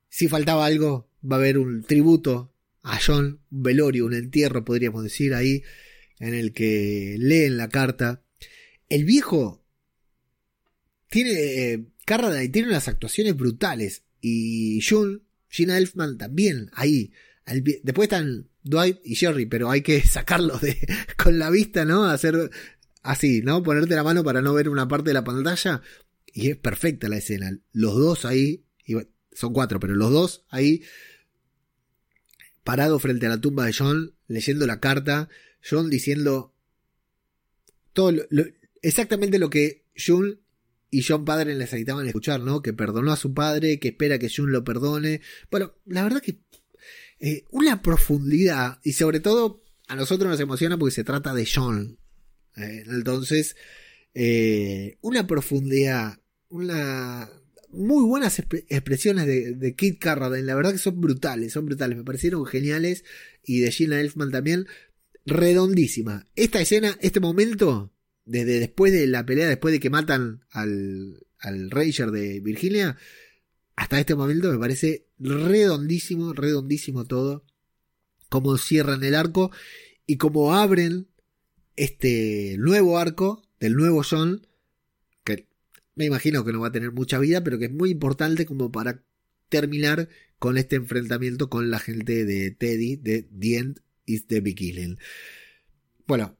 [0.09, 2.53] si faltaba algo, va a haber un tributo
[2.87, 5.65] a John, un velorio, un entierro, podríamos decir, ahí,
[6.21, 8.23] en el que leen la carta.
[8.89, 9.65] El viejo
[11.11, 11.73] tiene.
[11.73, 11.87] Eh,
[12.53, 14.05] tiene unas actuaciones brutales.
[14.21, 15.19] Y June,
[15.49, 17.13] Gina Elfman también, ahí.
[17.83, 20.79] después están Dwight y Jerry, pero hay que sacarlos de,
[21.17, 22.05] con la vista, ¿no?
[22.05, 22.51] Hacer
[23.03, 23.65] así, ¿no?
[23.65, 25.83] Ponerte la mano para no ver una parte de la pantalla.
[26.33, 27.59] Y es perfecta la escena.
[27.73, 28.65] Los dos ahí,
[29.33, 30.83] son cuatro, pero los dos ahí,
[32.67, 35.29] parados frente a la tumba de John, leyendo la carta.
[35.69, 36.53] John diciendo
[37.93, 38.13] todo
[38.83, 40.41] exactamente lo que John
[40.91, 42.63] y John padre necesitaban escuchar, ¿no?
[42.63, 45.21] Que perdonó a su padre, que espera que Jun lo perdone.
[45.51, 46.41] Bueno, la verdad que
[47.21, 51.99] eh, una profundidad y sobre todo a nosotros nos emociona porque se trata de John.
[52.57, 53.57] Eh, entonces,
[54.13, 57.31] eh, una profundidad, una
[57.77, 62.05] muy buenas expresiones de, de Kit Carradine, la verdad que son brutales, son brutales, me
[62.05, 63.05] parecieron geniales
[63.45, 64.67] y de Gina Elfman también,
[65.27, 66.27] redondísima.
[66.37, 67.93] Esta escena, este momento,
[68.25, 72.97] desde después de la pelea, después de que matan al, al Ranger de Virginia,
[73.75, 77.45] hasta este momento me parece redondísimo, redondísimo todo.
[78.29, 79.51] Cómo cierran el arco
[80.07, 81.09] y cómo abren
[81.77, 84.46] este nuevo arco del nuevo John,
[85.97, 88.71] me imagino que no va a tener mucha vida, pero que es muy importante como
[88.71, 89.03] para
[89.49, 94.99] terminar con este enfrentamiento con la gente de Teddy, de The End is the Beginning.
[96.07, 96.39] Bueno,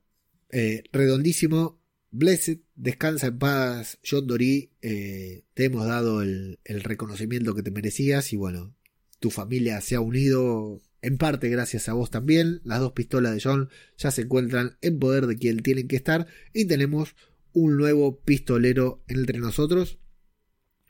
[0.51, 1.81] eh, redondísimo.
[2.11, 4.71] Blessed, descansa en paz, John Dory.
[4.81, 8.75] Eh, te hemos dado el, reconocimiento que te merecías y bueno,
[9.19, 12.61] tu familia se ha unido en parte gracias a vos también.
[12.65, 16.27] Las dos pistolas de John ya se encuentran en poder de quien tienen que estar
[16.53, 17.17] y tenemos
[17.57, 19.99] un nuevo pistolero entre nosotros.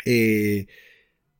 [0.05, 0.67] Eh,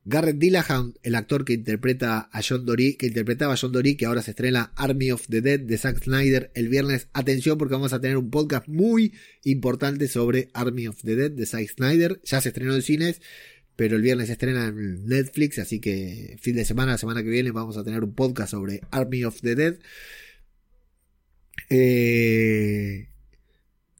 [0.05, 4.05] Garrett Dillahunt, el actor que interpreta a John Dory, que interpretaba a John Dory, que
[4.05, 7.09] ahora se estrena Army of the Dead de Zack Snyder el viernes.
[7.11, 9.13] Atención porque vamos a tener un podcast muy
[9.43, 12.21] importante sobre Army of the Dead de Zack Snyder.
[12.23, 13.21] Ya se estrenó en cines,
[13.75, 17.51] pero el viernes se estrena en Netflix, así que fin de semana, semana que viene,
[17.51, 19.77] vamos a tener un podcast sobre Army of the Dead.
[21.69, 23.09] Eh,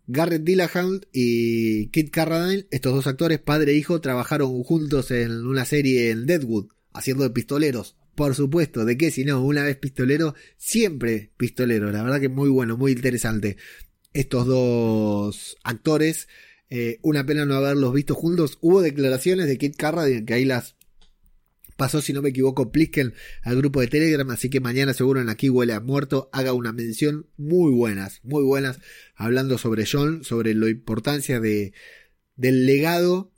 [0.07, 5.65] Garrett Dillahunt y Kit Carradine, estos dos actores, padre e hijo, trabajaron juntos en una
[5.65, 7.97] serie en Deadwood, haciendo de pistoleros.
[8.15, 11.91] Por supuesto, de qué si no, una vez pistolero, siempre pistolero.
[11.91, 13.57] La verdad que muy bueno, muy interesante.
[14.13, 16.29] Estos dos actores,
[16.69, 18.57] eh, una pena no haberlos visto juntos.
[18.61, 20.76] Hubo declaraciones de Kit Carradine que ahí las
[21.77, 23.13] pasó, si no me equivoco, Plisken
[23.43, 26.73] al grupo de Telegram, así que mañana seguro en Aquí Huele a Muerto haga una
[26.73, 28.79] mención muy buenas, muy buenas,
[29.15, 31.73] hablando sobre John, sobre la importancia de,
[32.35, 33.31] del legado,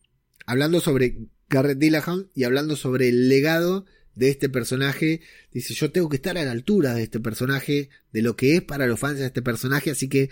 [0.45, 3.85] hablando sobre Garrett Dillahunt y hablando sobre el legado
[4.15, 5.21] de este personaje.
[5.51, 8.61] Dice, yo tengo que estar a la altura de este personaje, de lo que es
[8.61, 10.29] para los fans de este personaje, así que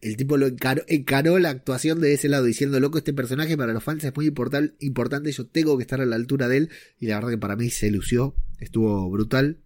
[0.00, 3.82] el tipo lo encaró, la actuación de ese lado, diciendo, loco, este personaje para los
[3.82, 6.70] fans es muy importante, yo tengo que estar a la altura de él.
[6.98, 9.60] Y la verdad que para mí se lució, estuvo brutal.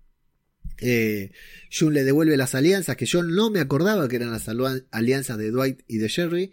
[0.78, 1.32] Eh,
[1.70, 4.48] Jun le devuelve las alianzas, que yo no me acordaba que eran las
[4.90, 6.52] alianzas de Dwight y de Jerry.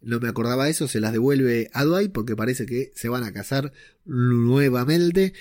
[0.00, 3.32] No me acordaba eso, se las devuelve a Dwight porque parece que se van a
[3.32, 3.72] casar
[4.04, 5.32] nuevamente.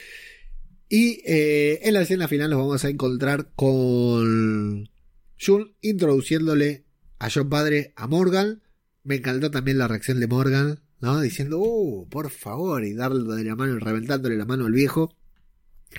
[0.88, 4.90] Y eh, en la escena final nos vamos a encontrar con
[5.40, 6.84] Jun introduciéndole
[7.22, 8.64] a John Padre a Morgan.
[9.04, 11.22] Me encantó también la reacción de Morgan, ¿no?
[11.22, 15.16] Diciendo, uh, por favor, y darle de la mano, reventándole la mano al viejo.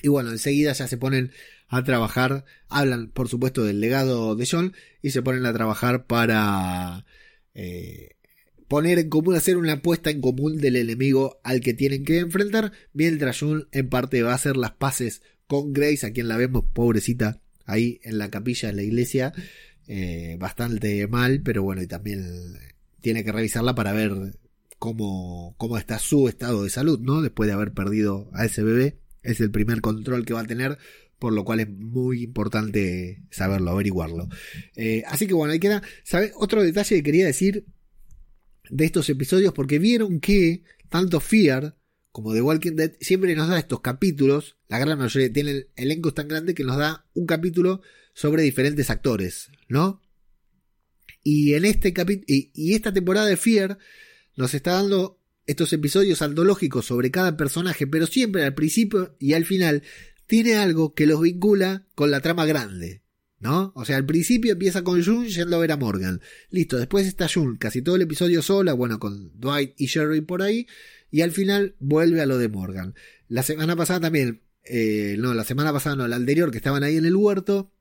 [0.03, 1.31] Y bueno, enseguida ya se ponen
[1.69, 7.07] a trabajar, hablan por supuesto del legado de John y se ponen a trabajar para
[7.55, 8.17] eh,
[8.67, 12.73] poner en común, hacer una apuesta en común del enemigo al que tienen que enfrentar,
[12.95, 16.65] mientras John en parte va a hacer las paces con Grace, a quien la vemos
[16.73, 19.33] pobrecita ahí en la capilla de la iglesia,
[19.87, 22.59] eh, bastante mal, pero bueno, y también
[23.01, 24.39] tiene que revisarla para ver
[24.79, 27.23] cómo, cómo está su estado de salud, ¿no?
[27.23, 28.99] Después de haber perdido a ese bebé.
[29.23, 30.79] Es el primer control que va a tener,
[31.19, 34.29] por lo cual es muy importante saberlo, averiguarlo.
[34.75, 35.83] Eh, así que bueno, ahí queda.
[36.03, 36.33] ¿sabe?
[36.37, 37.65] Otro detalle que quería decir
[38.71, 41.77] de estos episodios, porque vieron que tanto Fear
[42.13, 46.29] como The Walking Dead siempre nos da estos capítulos, la gran mayoría tiene elencos tan
[46.29, 47.81] grande que nos da un capítulo
[48.13, 50.01] sobre diferentes actores, ¿no?
[51.23, 53.79] Y en este capítulo, y, esta temporada de Fear
[54.37, 59.45] nos está dando estos episodios antológicos sobre cada personaje, pero siempre al principio y al
[59.45, 59.83] final
[60.27, 63.03] tiene algo que los vincula con la trama grande,
[63.39, 63.73] ¿no?
[63.75, 66.21] O sea, al principio empieza con June yendo a ver a Morgan.
[66.51, 70.43] Listo, después está June, casi todo el episodio sola, bueno, con Dwight y Sherry por
[70.43, 70.67] ahí,
[71.11, 72.95] y al final vuelve a lo de Morgan.
[73.29, 76.97] La semana pasada también, eh, no, la semana pasada no, la anterior, que estaban ahí
[76.97, 77.73] en el huerto,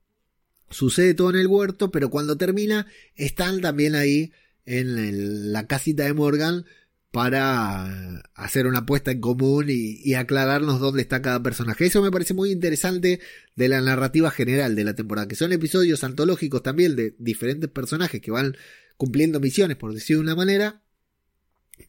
[0.72, 4.32] sucede todo en el huerto, pero cuando termina, están también ahí
[4.65, 6.65] en la casita de Morgan
[7.11, 11.86] para hacer una apuesta en común y, y, aclararnos dónde está cada personaje.
[11.86, 13.19] Eso me parece muy interesante
[13.55, 18.22] de la narrativa general de la temporada, que son episodios antológicos también de diferentes personajes
[18.22, 18.55] que van
[18.95, 20.84] cumpliendo misiones, por decir de una manera,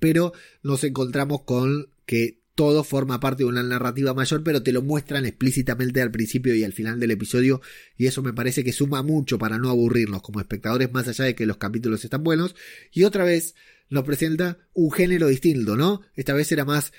[0.01, 4.83] pero nos encontramos con que todo forma parte de una narrativa mayor, pero te lo
[4.83, 7.61] muestran explícitamente al principio y al final del episodio,
[7.97, 11.35] y eso me parece que suma mucho para no aburrirnos como espectadores, más allá de
[11.35, 12.55] que los capítulos están buenos,
[12.93, 13.55] y otra vez
[13.89, 16.03] nos presenta un género distinto, ¿no?
[16.15, 16.93] Esta vez era más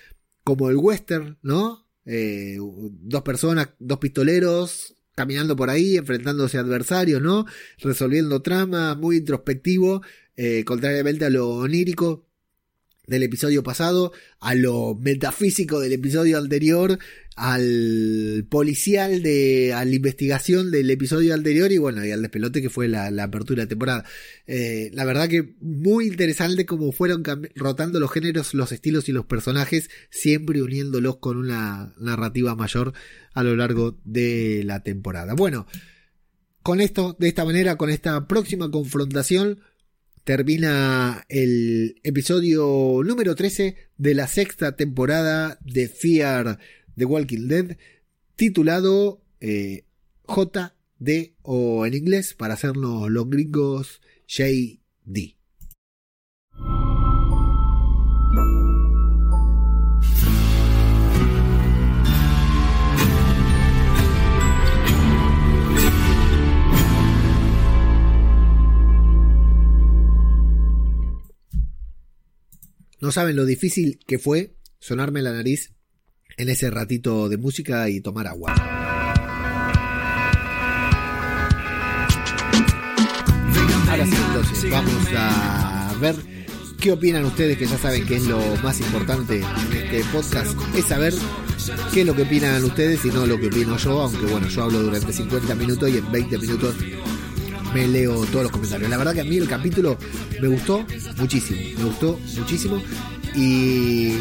[0.43, 1.87] como el western, ¿no?
[2.05, 7.45] Eh, dos personas, dos pistoleros caminando por ahí, enfrentándose a adversarios, ¿no?
[7.77, 10.01] Resolviendo tramas, muy introspectivo,
[10.35, 12.27] eh, contrariamente a lo onírico
[13.05, 16.99] del episodio pasado, a lo metafísico del episodio anterior,
[17.35, 22.69] al policial de, a la investigación del episodio anterior y bueno, y al despelote que
[22.69, 24.05] fue la, apertura de temporada.
[24.47, 27.23] Eh, la verdad que muy interesante como fueron
[27.55, 32.93] rotando los géneros, los estilos y los personajes, siempre uniéndolos con una narrativa mayor
[33.33, 35.33] a lo largo de la temporada.
[35.33, 35.67] Bueno,
[36.61, 39.59] con esto, de esta manera, con esta próxima confrontación,
[40.23, 46.59] termina el episodio número 13 de la sexta temporada de Fear
[46.95, 47.77] The Walking Dead,
[48.35, 49.83] titulado eh,
[50.27, 55.35] JD o en inglés, para hacernos los gringos, JD.
[73.03, 75.73] No saben lo difícil que fue sonarme la nariz
[76.37, 78.53] en ese ratito de música y tomar agua.
[83.89, 86.15] Ahora sí, entonces vamos a ver
[86.79, 90.85] qué opinan ustedes, que ya saben que es lo más importante en este podcast, es
[90.85, 91.13] saber
[91.93, 94.63] qué es lo que opinan ustedes y no lo que opino yo, aunque bueno, yo
[94.63, 96.73] hablo durante 50 minutos y en 20 minutos
[97.73, 98.89] me leo todos los comentarios.
[98.89, 99.97] La verdad que a mí el capítulo
[100.41, 100.85] me gustó
[101.17, 102.81] muchísimo, me gustó muchísimo
[103.35, 104.13] y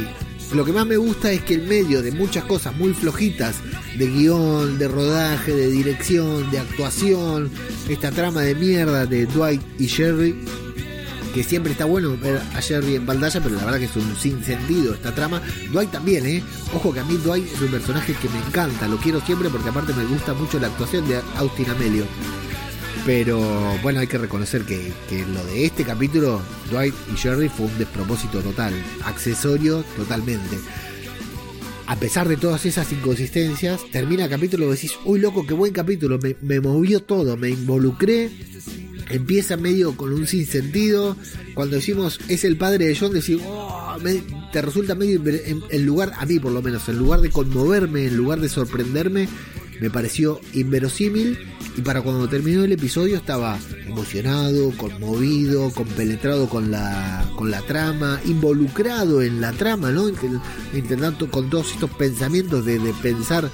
[0.54, 3.56] lo que más me gusta es que en medio de muchas cosas muy flojitas,
[3.96, 7.50] de guion, de rodaje, de dirección, de actuación,
[7.88, 10.34] esta trama de mierda de Dwight y Jerry,
[11.34, 14.14] que siempre está bueno ver a Jerry en pantalla, pero la verdad que es un
[14.16, 15.40] sinsentido esta trama.
[15.72, 16.42] Dwight también, ¿eh?
[16.74, 19.70] Ojo que a mí Dwight es un personaje que me encanta, lo quiero siempre porque
[19.70, 22.04] aparte me gusta mucho la actuación de Austin Amelio.
[23.04, 23.40] Pero
[23.82, 24.92] bueno, hay que reconocer que,
[25.32, 26.40] lo de este capítulo,
[26.70, 28.72] Dwight y Jerry, fue un despropósito total,
[29.04, 30.56] accesorio totalmente.
[31.88, 35.72] A pesar de todas esas inconsistencias, termina el capítulo y decís, uy loco, qué buen
[35.72, 38.30] capítulo, me, movió todo, me involucré,
[39.10, 41.16] empieza medio con un sinsentido.
[41.54, 43.96] Cuando decimos es el padre de John, decís, oh,
[44.52, 48.16] te resulta medio en, lugar, a mí por lo menos, en lugar de conmoverme, en
[48.16, 49.28] lugar de sorprenderme,
[49.82, 51.36] me pareció inverosímil
[51.76, 58.20] y para cuando terminó el episodio estaba emocionado, conmovido, compenetrado con la, con la trama,
[58.24, 60.04] involucrado en la trama, ¿no?
[60.72, 63.50] Intentando con todos estos pensamientos de, pensar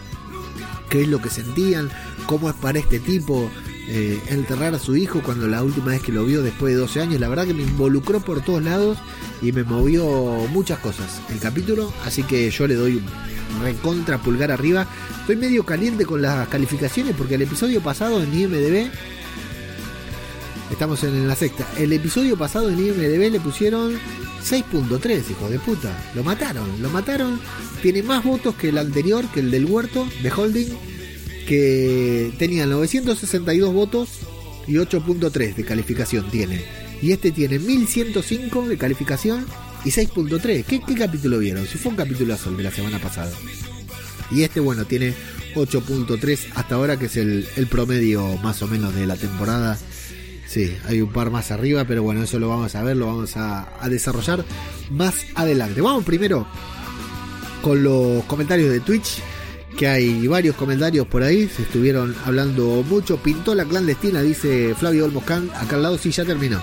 [0.91, 1.89] qué es lo que sentían,
[2.27, 3.51] cómo es para este tipo
[3.91, 7.01] eh, enterrar a su hijo cuando la última vez que lo vio después de 12
[7.01, 7.21] años.
[7.21, 8.99] La verdad que me involucró por todos lados
[9.41, 10.05] y me movió
[10.51, 14.87] muchas cosas el capítulo, así que yo le doy un recontra pulgar arriba.
[15.21, 18.91] Estoy medio caliente con las calificaciones porque el episodio pasado en IMDB.
[20.71, 21.67] Estamos en la sexta.
[21.79, 23.95] El episodio pasado en IMDB le pusieron
[24.45, 25.97] 6.3, hijo de puta.
[26.15, 27.41] Lo mataron, lo mataron.
[27.81, 30.77] Tiene más votos que el anterior, que el del huerto de Holding,
[31.49, 34.11] que tenía 962 votos
[34.67, 36.63] y 8.3 de calificación tiene.
[37.01, 39.47] Y este tiene 1105 de calificación
[39.83, 40.65] y 6.3.
[40.65, 41.67] ¿Qué, ¿Qué capítulo vieron?
[41.67, 43.33] Si fue un capítulo azul de la semana pasada.
[44.31, 45.15] Y este, bueno, tiene
[45.55, 49.79] 8.3 hasta ahora, que es el, el promedio más o menos de la temporada.
[50.47, 53.39] Sí, hay un par más arriba, pero bueno, eso lo vamos a ver, lo vamos
[53.39, 54.45] a, a desarrollar
[54.91, 55.81] más adelante.
[55.81, 56.47] Vamos primero
[57.63, 59.23] con los comentarios de Twitch,
[59.79, 63.17] que hay varios comentarios por ahí, se estuvieron hablando mucho.
[63.19, 66.61] Pintó la clandestina, dice Flavio Olmoscán, acá al lado sí ya terminó.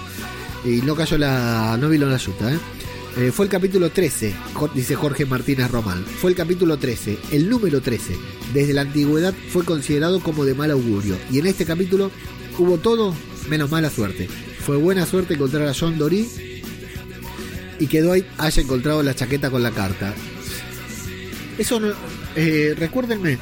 [0.66, 1.78] Y no cayó la.
[1.80, 2.58] no vino la yuta, ¿eh?
[3.18, 6.04] Eh, fue el capítulo 13, Jo- dice Jorge Martínez Román.
[6.04, 8.14] Fue el capítulo 13, el número 13.
[8.54, 11.16] Desde la antigüedad fue considerado como de mal augurio.
[11.32, 12.12] Y en este capítulo
[12.58, 13.16] hubo todo
[13.50, 14.28] menos mala suerte.
[14.66, 16.28] Fue buena suerte encontrar a John Dory
[17.80, 20.14] y que Dwight haya encontrado la chaqueta con la carta.
[21.58, 21.94] Eso no.
[22.36, 23.38] Eh, recuérdenme.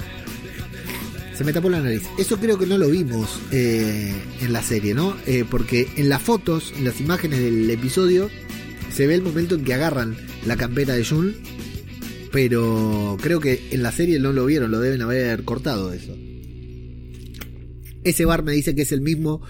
[1.35, 2.03] Se me tapó la nariz.
[2.19, 5.17] Eso creo que no lo vimos eh, en la serie, ¿no?
[5.25, 8.29] Eh, porque en las fotos, en las imágenes del episodio,
[8.91, 10.15] se ve el momento en que agarran
[10.45, 11.35] la campera de Jun.
[12.31, 16.15] Pero creo que en la serie no lo vieron, lo deben haber cortado eso.
[18.03, 19.41] Ese bar me dice que es el mismo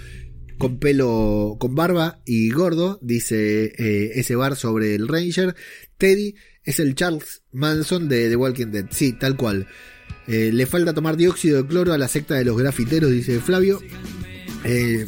[0.57, 5.55] con pelo, con barba y gordo, dice eh, ese bar sobre el Ranger.
[5.97, 6.35] Teddy
[6.65, 9.67] es el Charles Manson de The Walking Dead, sí, tal cual.
[10.27, 13.81] Eh, le falta tomar dióxido de cloro a la secta de los grafiteros, dice Flavio.
[14.63, 15.05] Eh,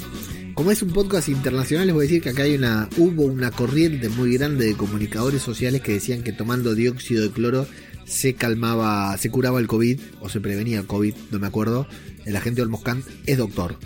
[0.54, 3.52] como es un podcast internacional, les voy a decir que acá hay una, hubo una
[3.52, 7.68] corriente muy grande de comunicadores sociales que decían que tomando dióxido de cloro
[8.06, 11.88] se calmaba, se curaba el COVID o se prevenía el COVID, no me acuerdo.
[12.26, 13.78] El agente Olmoscán es doctor,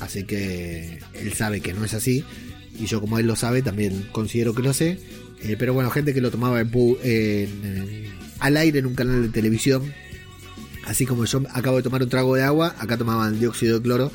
[0.00, 2.24] así que él sabe que no es así
[2.78, 4.98] y yo como él lo sabe también considero que lo sé.
[5.42, 8.06] Eh, pero bueno, gente que lo tomaba en-
[8.40, 9.92] al aire en un canal de televisión,
[10.84, 14.12] así como yo acabo de tomar un trago de agua, acá tomaban dióxido de cloro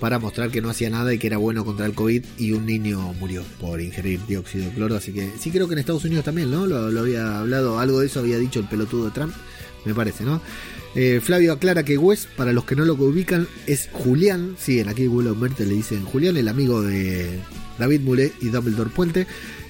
[0.00, 2.66] para mostrar que no hacía nada y que era bueno contra el COVID y un
[2.66, 6.24] niño murió por ingerir dióxido de cloro, así que sí creo que en Estados Unidos
[6.24, 6.66] también, ¿no?
[6.66, 9.32] Lo, había hablado, algo de eso había dicho el pelotudo de Trump,
[9.86, 10.42] me parece, ¿no?
[10.94, 14.88] Eh, Flavio aclara que Wes, para los que no lo ubican, es Julián, sí, en
[14.88, 17.38] aquí Willow Mertel le dicen Julián, el amigo de
[17.78, 19.26] David Moulet y Dumbledore Puente.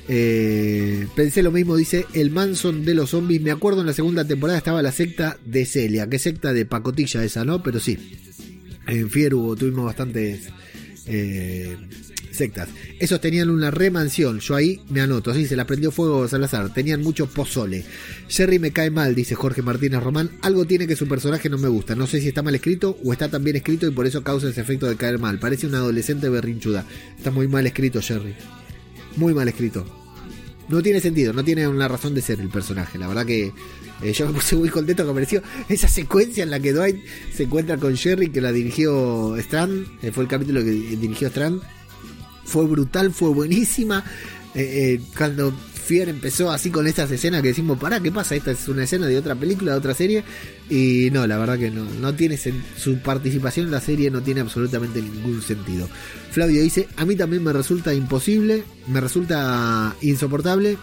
[0.09, 3.43] Eh, pensé lo mismo, dice el Manson de los zombies.
[3.43, 6.09] Me acuerdo en la segunda temporada estaba la secta de Celia.
[6.09, 7.63] ¿Qué secta de pacotilla esa, no?
[7.63, 7.99] Pero sí.
[8.87, 10.49] En Fieru tuvimos bastantes
[11.07, 11.77] eh,
[12.31, 12.69] sectas.
[13.01, 14.39] Esos tenían una remansión.
[14.39, 15.33] Yo ahí me anoto.
[15.33, 16.73] Así se la prendió fuego Salazar.
[16.73, 17.85] Tenían mucho pozole.
[18.29, 20.31] Jerry me cae mal, dice Jorge Martínez Román.
[20.43, 21.97] Algo tiene que su personaje no me gusta.
[21.97, 24.49] No sé si está mal escrito o está tan bien escrito y por eso causa
[24.49, 25.41] ese efecto de caer mal.
[25.41, 26.85] Parece una adolescente berrinchuda.
[27.17, 28.35] Está muy mal escrito, Jerry.
[29.17, 29.85] Muy mal escrito.
[30.69, 32.99] No tiene sentido, no tiene una razón de ser el personaje.
[32.99, 33.53] La verdad que
[34.03, 37.03] eh, yo me puse muy contento que apareció esa secuencia en la que Dwight
[37.35, 39.87] se encuentra con Jerry, que la dirigió Strand.
[40.03, 41.63] eh, fue el capítulo que dirigió Strand.
[42.45, 44.05] Fue brutal, fue buenísima.
[44.55, 45.53] Eh, cuando
[45.87, 48.35] Fier empezó así con estas escenas que decimos, pará, ¿qué pasa?
[48.35, 50.25] Esta es una escena de otra película, de otra serie.
[50.69, 52.37] Y no, la verdad que no, no tiene
[52.77, 55.89] su participación en la serie no tiene absolutamente ningún sentido.
[56.33, 60.77] Flavio dice, a mí también me resulta imposible, me resulta insoportable.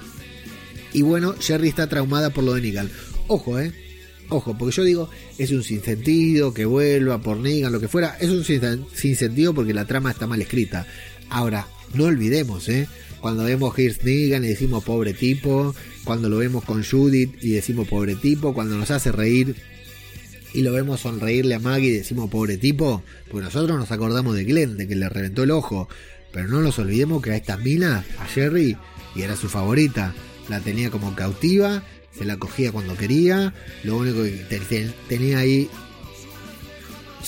[0.93, 2.89] Y bueno, Jerry está traumada por lo de Negan.
[3.27, 3.73] Ojo, eh.
[4.29, 8.15] Ojo, porque yo digo, es un sinsentido que vuelva por Negan, lo que fuera.
[8.21, 10.87] Es un sin- sinsentido porque la trama está mal escrita.
[11.29, 12.87] Ahora, no olvidemos, eh.
[13.23, 15.73] Cuando vemos Here's Negan y decimos pobre tipo.
[16.03, 18.53] Cuando lo vemos con Judith y decimos pobre tipo.
[18.53, 19.55] Cuando nos hace reír
[20.53, 23.01] y lo vemos sonreírle a Maggie y decimos pobre tipo,
[23.31, 25.87] pues nosotros nos acordamos de Glenn, de que le reventó el ojo,
[26.33, 28.75] pero no nos olvidemos que a esta mina, a Jerry,
[29.15, 30.13] y era su favorita,
[30.49, 31.81] la tenía como cautiva,
[32.15, 33.53] se la cogía cuando quería,
[33.85, 35.69] lo único que te- te- tenía ahí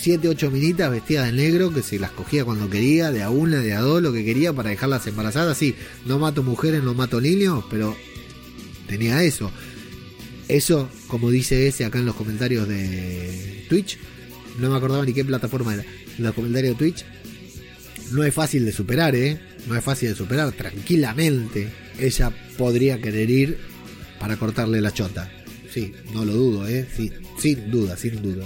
[0.05, 3.57] 7, 8 minitas vestidas de negro que se las cogía cuando quería, de a una,
[3.57, 5.73] de a dos, lo que quería para dejarlas embarazadas, sí,
[6.05, 7.97] no mato mujeres, no mato niños, pero
[8.87, 9.49] tenía eso.
[10.47, 13.97] Eso, como dice ese acá en los comentarios de Twitch,
[14.59, 15.83] no me acordaba ni qué plataforma era.
[16.19, 17.03] En los comentarios de Twitch,
[18.11, 19.39] no es fácil de superar, ¿eh?
[19.65, 20.51] No es fácil de superar.
[20.51, 23.57] Tranquilamente, ella podría querer ir
[24.19, 25.31] para cortarle la chota.
[25.73, 26.87] Sí, no lo dudo, ¿eh?
[26.95, 28.45] Sí, sin duda, sin duda.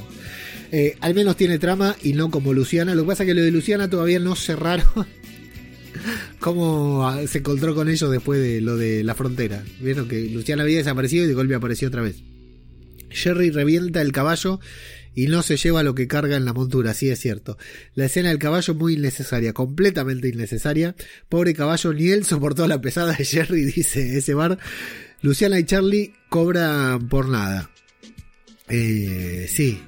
[0.71, 2.95] Eh, al menos tiene trama y no como Luciana.
[2.95, 4.85] Lo que pasa es que lo de Luciana todavía no cerraron
[6.39, 9.63] cómo se encontró con ellos después de lo de la frontera.
[9.81, 12.17] Vieron que Luciana había desaparecido y de golpe apareció otra vez.
[13.09, 14.59] Jerry revienta el caballo
[15.15, 17.57] y no se lleva lo que carga en la montura, sí es cierto.
[17.95, 20.95] La escena del caballo muy innecesaria, completamente innecesaria.
[21.27, 24.59] Pobre caballo, ni él soportó la pesada de Jerry, dice ese bar.
[25.21, 27.71] Luciana y Charlie cobran por nada.
[28.69, 29.79] Eh, sí.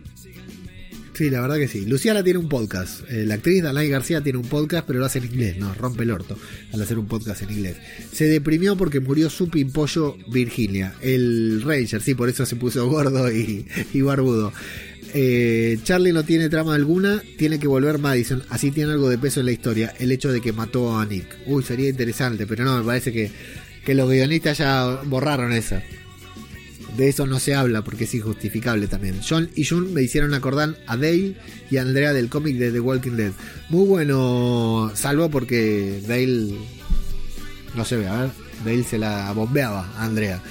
[1.14, 1.86] Sí, la verdad que sí.
[1.86, 3.02] Luciana tiene un podcast.
[3.10, 5.58] Eh, la actriz Dalai García tiene un podcast, pero lo hace en inglés.
[5.58, 6.38] No, rompe el orto
[6.74, 7.78] al hacer un podcast en inglés.
[8.14, 10.94] Se deprimió porque murió su pimpollo Virginia.
[11.02, 14.54] El Ranger, sí, por eso se puso gordo y, y barbudo.
[15.14, 19.42] Eh, Charlie no tiene trama alguna, tiene que volver Madison, así tiene algo de peso
[19.42, 21.26] en la historia, el hecho de que mató a Nick.
[21.48, 23.30] Uy, sería interesante, pero no, me parece que,
[23.84, 25.82] que los guionistas ya borraron eso.
[26.98, 29.22] De eso no se habla porque es injustificable también.
[29.28, 31.36] John y June me hicieron acordar a Dale
[31.70, 33.32] y a Andrea del cómic de The Walking Dead.
[33.70, 36.56] Muy bueno, salvo porque Dale
[37.76, 38.32] no se ve, a ver,
[38.66, 40.42] Dale se la bombeaba a Andrea.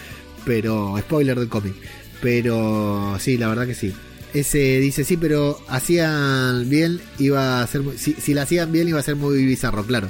[0.44, 1.74] Pero, spoiler del cómic.
[2.22, 3.92] Pero sí, la verdad que sí.
[4.32, 7.82] Ese dice, sí, pero hacían bien, iba a ser.
[7.96, 10.08] Si, si la hacían bien, iba a ser muy bizarro, claro.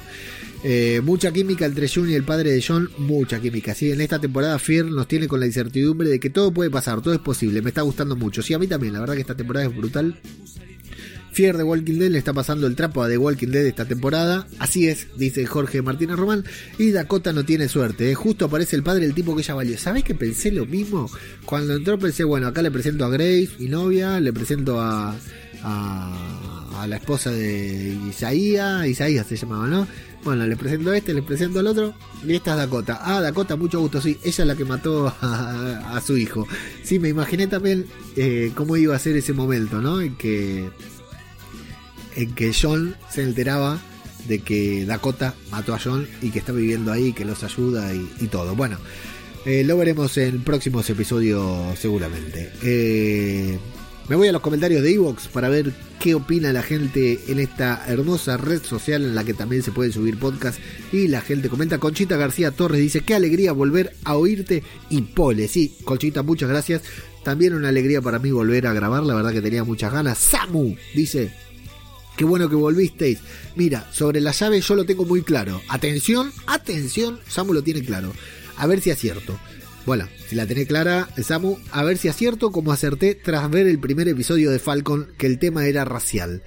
[0.63, 3.75] Eh, mucha química entre June y el padre de John, mucha química.
[3.75, 7.01] Sí, en esta temporada Fear nos tiene con la incertidumbre de que todo puede pasar,
[7.01, 7.63] todo es posible.
[7.63, 8.43] Me está gustando mucho.
[8.43, 10.17] Sí, a mí también, la verdad que esta temporada es brutal.
[11.33, 14.47] Fear de Walking Dead le está pasando el trapo a The Walking Dead esta temporada.
[14.59, 16.45] Así es, dice Jorge Martínez Román.
[16.77, 18.11] Y Dakota no tiene suerte.
[18.11, 18.15] ¿eh?
[18.15, 19.79] Justo aparece el padre del tipo que ella valió.
[19.79, 21.09] ¿Sabes que pensé lo mismo?
[21.47, 25.17] Cuando entró pensé, bueno, acá le presento a Grace, mi novia, le presento a,
[25.63, 28.87] a, a la esposa de Isaías.
[28.89, 29.87] Isaías se llamaba, ¿no?
[30.23, 31.95] Bueno, le presento a este, le presento al otro.
[32.27, 33.01] Y esta es Dakota.
[33.03, 34.19] Ah, Dakota, mucho gusto, sí.
[34.23, 36.47] Ella es la que mató a, su hijo.
[36.83, 40.01] Sí, me imaginé también eh, cómo iba a ser ese momento, ¿no?
[40.01, 40.69] En que,
[42.17, 43.81] en que John se enteraba
[44.29, 48.11] de que Dakota mató a John y que está viviendo ahí, que los ayuda y,
[48.21, 48.55] y todo.
[48.55, 48.77] Bueno,
[49.47, 52.53] eh, lo veremos en próximos episodios seguramente.
[52.63, 53.59] Eh,
[54.11, 57.85] me voy a los comentarios de Evox para ver qué opina la gente en esta
[57.87, 60.61] hermosa red social en la que también se pueden subir podcasts.
[60.91, 65.47] Y la gente comenta, Conchita García Torres dice, qué alegría volver a oírte y pole.
[65.47, 66.83] Sí, Conchita, muchas gracias.
[67.23, 70.19] También una alegría para mí volver a grabar, la verdad que tenía muchas ganas.
[70.19, 71.33] Samu dice,
[72.17, 73.21] Qué bueno que volvisteis.
[73.55, 75.63] Mira, sobre la llave yo lo tengo muy claro.
[75.69, 78.13] Atención, atención, Samu lo tiene claro.
[78.57, 79.39] A ver si acierto.
[79.87, 83.79] Bueno, si la tenés clara, Samu, a ver si acierto como acerté tras ver el
[83.79, 86.43] primer episodio de Falcon que el tema era racial.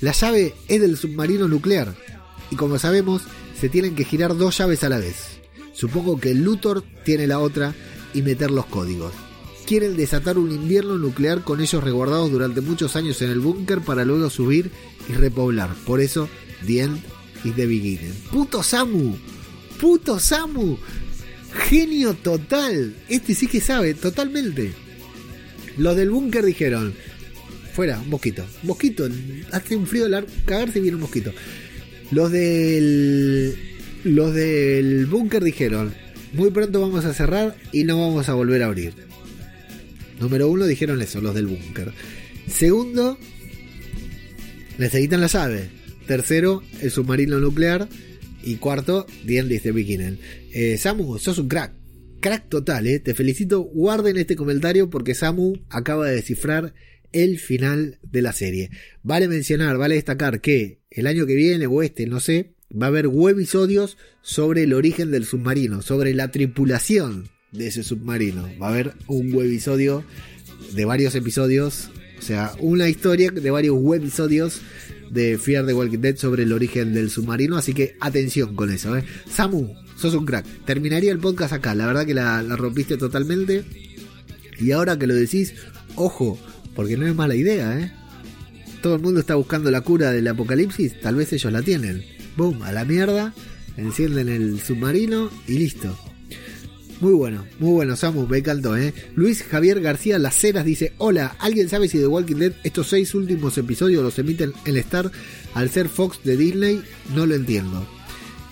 [0.00, 1.94] La llave es del submarino nuclear
[2.50, 3.22] y como sabemos
[3.58, 5.40] se tienen que girar dos llaves a la vez.
[5.72, 7.74] Supongo que Luthor tiene la otra
[8.14, 9.12] y meter los códigos.
[9.66, 14.04] Quieren desatar un invierno nuclear con ellos resguardados durante muchos años en el búnker para
[14.04, 14.70] luego subir
[15.08, 15.74] y repoblar.
[15.84, 16.28] Por eso,
[16.66, 16.98] The End
[17.44, 18.14] is the Beginning.
[18.32, 19.14] ¡Puto Samu!
[19.78, 20.78] ¡Puto Samu!
[21.52, 22.94] Genio total.
[23.08, 24.72] Este sí que sabe, totalmente.
[25.76, 26.94] Los del búnker dijeron,
[27.72, 28.44] fuera, un mosquito.
[28.62, 29.08] Mosquito,
[29.52, 31.32] hace un frío de cagarse viene un mosquito.
[32.10, 33.56] Los del...
[34.04, 35.92] Los del búnker dijeron,
[36.32, 38.94] muy pronto vamos a cerrar y no vamos a volver a abrir.
[40.20, 41.92] Número uno dijeron eso, los del búnker.
[42.48, 43.18] Segundo,
[44.78, 45.70] necesitan la llave.
[46.06, 47.88] Tercero, el submarino nuclear.
[48.42, 50.18] Y cuarto, is the Beginning.
[50.52, 51.72] Eh, Samu, sos un crack.
[52.20, 52.98] Crack total, eh.
[52.98, 53.62] Te felicito.
[53.62, 56.74] Guarden este comentario porque Samu acaba de descifrar
[57.12, 58.70] el final de la serie.
[59.02, 62.88] Vale mencionar, vale destacar que el año que viene o este, no sé, va a
[62.88, 68.48] haber webisodios sobre el origen del submarino, sobre la tripulación de ese submarino.
[68.60, 70.04] Va a haber un webisodio
[70.74, 74.60] de varios episodios, o sea, una historia de varios webisodios
[75.10, 78.96] de Fear the Walking Dead sobre el origen del submarino, así que atención con eso.
[78.96, 79.04] ¿eh?
[79.30, 80.46] Samu, sos un crack.
[80.64, 83.64] Terminaría el podcast acá, la verdad que la, la rompiste totalmente.
[84.60, 85.54] Y ahora que lo decís,
[85.94, 86.38] ojo,
[86.74, 87.92] porque no es mala idea, ¿eh?
[88.82, 92.04] Todo el mundo está buscando la cura del apocalipsis, tal vez ellos la tienen.
[92.36, 93.34] Boom, a la mierda,
[93.76, 95.96] encienden el submarino y listo.
[97.00, 98.92] Muy bueno, muy bueno, Samu, me encantó, ¿eh?
[99.14, 103.14] Luis Javier García Las Heras dice: Hola, ¿alguien sabe si The Walking Dead estos seis
[103.14, 105.10] últimos episodios los emiten en Star
[105.54, 106.82] al ser Fox de Disney?
[107.14, 107.86] No lo entiendo.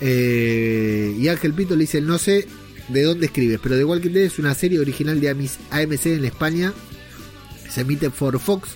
[0.01, 2.47] Eh, y Ángel Pito le dice: No sé
[2.89, 6.73] de dónde escribes, pero The Walking Dead es una serie original de AMC en España.
[7.68, 8.70] Se emite por Fox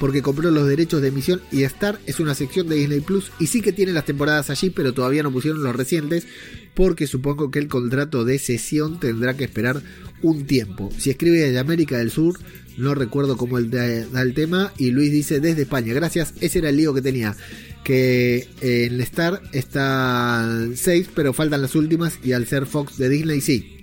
[0.00, 3.46] porque compró los derechos de emisión y Star es una sección de Disney Plus y
[3.46, 6.26] sí que tiene las temporadas allí, pero todavía no pusieron los recientes
[6.74, 9.82] porque supongo que el contrato de sesión tendrá que esperar
[10.22, 10.90] un tiempo.
[10.98, 12.38] Si escribe de América del Sur,
[12.76, 15.94] no recuerdo cómo el da, el tema y Luis dice desde España.
[15.94, 17.34] Gracias, ese era el lío que tenía.
[17.82, 23.40] Que en Star está 6, pero faltan las últimas y al ser Fox de Disney
[23.40, 23.78] sí.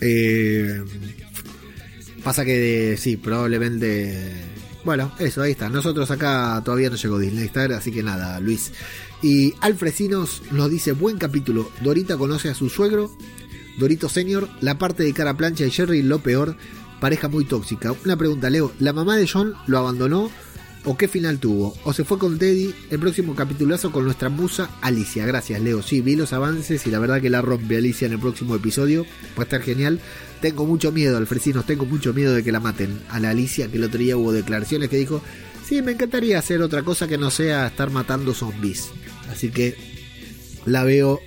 [0.00, 0.82] Eh,
[2.24, 4.51] pasa que sí, probablemente
[4.84, 5.68] bueno, eso, ahí está.
[5.68, 8.72] Nosotros acá todavía no llegó Disney Star, así que nada, Luis.
[9.22, 11.70] Y Alfresinos nos dice, buen capítulo.
[11.80, 13.10] Dorita conoce a su suegro.
[13.78, 16.56] Dorito Senior, la parte de cara plancha y Jerry, lo peor.
[17.00, 17.94] Pareja muy tóxica.
[18.04, 18.72] Una pregunta, Leo.
[18.78, 20.30] ¿La mamá de John lo abandonó
[20.84, 21.76] ¿O qué final tuvo?
[21.84, 22.74] ¿O se fue con Teddy?
[22.90, 25.24] El próximo capitulazo con nuestra musa Alicia.
[25.24, 25.80] Gracias, Leo.
[25.80, 29.04] Sí, vi los avances y la verdad que la rompe Alicia en el próximo episodio.
[29.38, 30.00] Va a estar genial.
[30.40, 33.00] Tengo mucho miedo, Alfresinos, tengo mucho miedo de que la maten.
[33.10, 35.22] A la Alicia, que el otro día hubo declaraciones que dijo:
[35.64, 38.90] Sí, me encantaría hacer otra cosa que no sea estar matando zombies.
[39.30, 39.76] Así que
[40.66, 41.20] la veo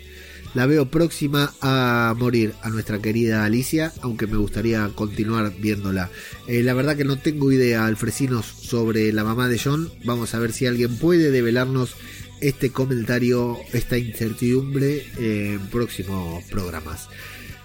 [0.55, 6.09] la veo próxima a morir a nuestra querida Alicia, aunque me gustaría continuar viéndola.
[6.47, 9.91] Eh, la verdad que no tengo idea, Alfresinos, sobre la mamá de John.
[10.05, 11.95] Vamos a ver si alguien puede develarnos
[12.41, 17.09] este comentario, esta incertidumbre en próximos programas.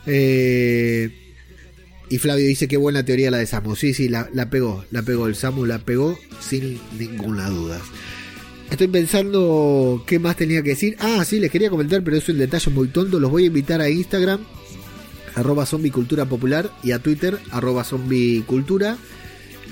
[0.07, 1.11] Eh,
[2.09, 3.77] y Flavio dice que buena teoría la de Samu.
[3.77, 5.29] Sí, sí, la, la pegó, la pegó.
[5.29, 7.81] El Samu la pegó sin ninguna duda.
[8.71, 10.97] Estoy pensando qué más tenía que decir.
[11.01, 13.19] Ah, sí, les quería comentar, pero es un detalle muy tonto.
[13.19, 14.41] Los voy a invitar a Instagram,
[15.35, 18.97] arroba zombicultura popular, y a Twitter, arroba zombicultura.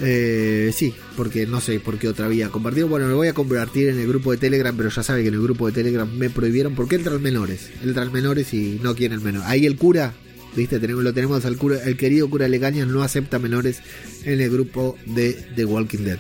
[0.01, 2.89] Eh, sí, porque no sé por qué otra vía compartido.
[2.89, 5.35] Bueno, me voy a convertir en el grupo de Telegram, pero ya sabe que en
[5.35, 7.71] el grupo de Telegram me prohibieron porque entran menores.
[7.83, 9.49] Entran menores y no quieren menores.
[9.49, 10.15] Ahí el cura,
[10.57, 13.81] viste, tenemos, lo tenemos al cura, el querido cura Legañas no acepta menores
[14.25, 16.19] en el grupo de The Walking Dead.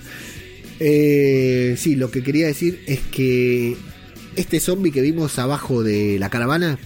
[0.80, 3.76] Eh, sí, lo que quería decir es que
[4.36, 6.78] este zombie que vimos abajo de la caravana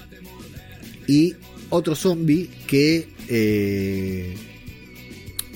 [1.07, 1.35] y
[1.69, 4.35] otro zombie que eh,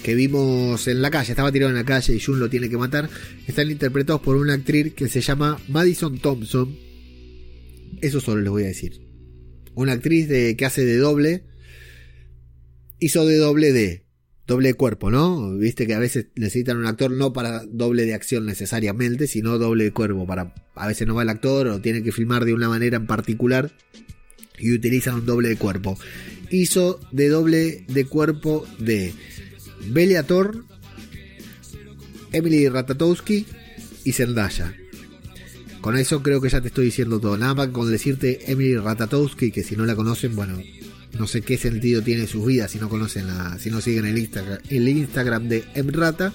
[0.02, 2.76] que vimos en la calle, estaba tirado en la calle y Jun lo tiene que
[2.76, 3.10] matar,
[3.48, 6.76] están interpretados por una actriz que se llama Madison Thompson.
[8.00, 9.00] Eso solo les voy a decir.
[9.74, 11.44] Una actriz de, que hace de doble.
[13.00, 14.06] Hizo de doble de
[14.47, 15.56] doble cuerpo, ¿no?
[15.56, 19.85] Viste que a veces necesitan un actor no para doble de acción necesariamente, sino doble
[19.85, 20.27] de cuerpo.
[20.27, 23.06] Para, a veces no va el actor o tiene que filmar de una manera en
[23.06, 23.73] particular
[24.59, 25.98] y utilizan un doble de cuerpo.
[26.51, 29.12] Hizo de doble de cuerpo de
[30.27, 30.64] Thor,
[32.32, 33.47] Emily Ratatowski
[34.05, 34.74] y Zendaya.
[35.81, 37.36] Con eso creo que ya te estoy diciendo todo.
[37.36, 40.59] Nada más con decirte Emily Ratatowski, que si no la conocen, bueno,
[41.12, 44.19] no sé qué sentido tiene sus vidas si no conocen la, si no siguen el
[44.19, 46.33] Instagram, el Instagram de Emrata.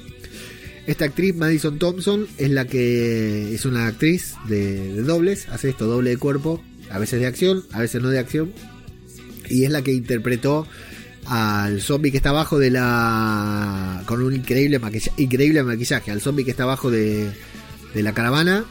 [0.87, 6.09] Esta actriz, Madison Thompson, es la que es una actriz de, dobles, hace esto, doble
[6.09, 8.51] de cuerpo, a veces de acción, a veces no de acción,
[9.47, 10.67] y es la que interpretó
[11.27, 14.03] al zombie que está abajo de la.
[14.07, 17.29] con un increíble, maquillaje, increíble maquillaje, al zombie que está abajo de,
[17.93, 18.65] de la caravana,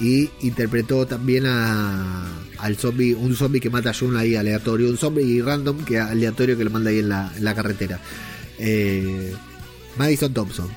[0.00, 2.26] y interpretó también a,
[2.58, 6.56] al zombie, un zombie que mata a Jun ahí aleatorio, un zombie random que aleatorio
[6.56, 8.00] que lo manda ahí en la, en la carretera.
[8.58, 9.32] Eh,
[9.96, 10.68] Madison Thompson,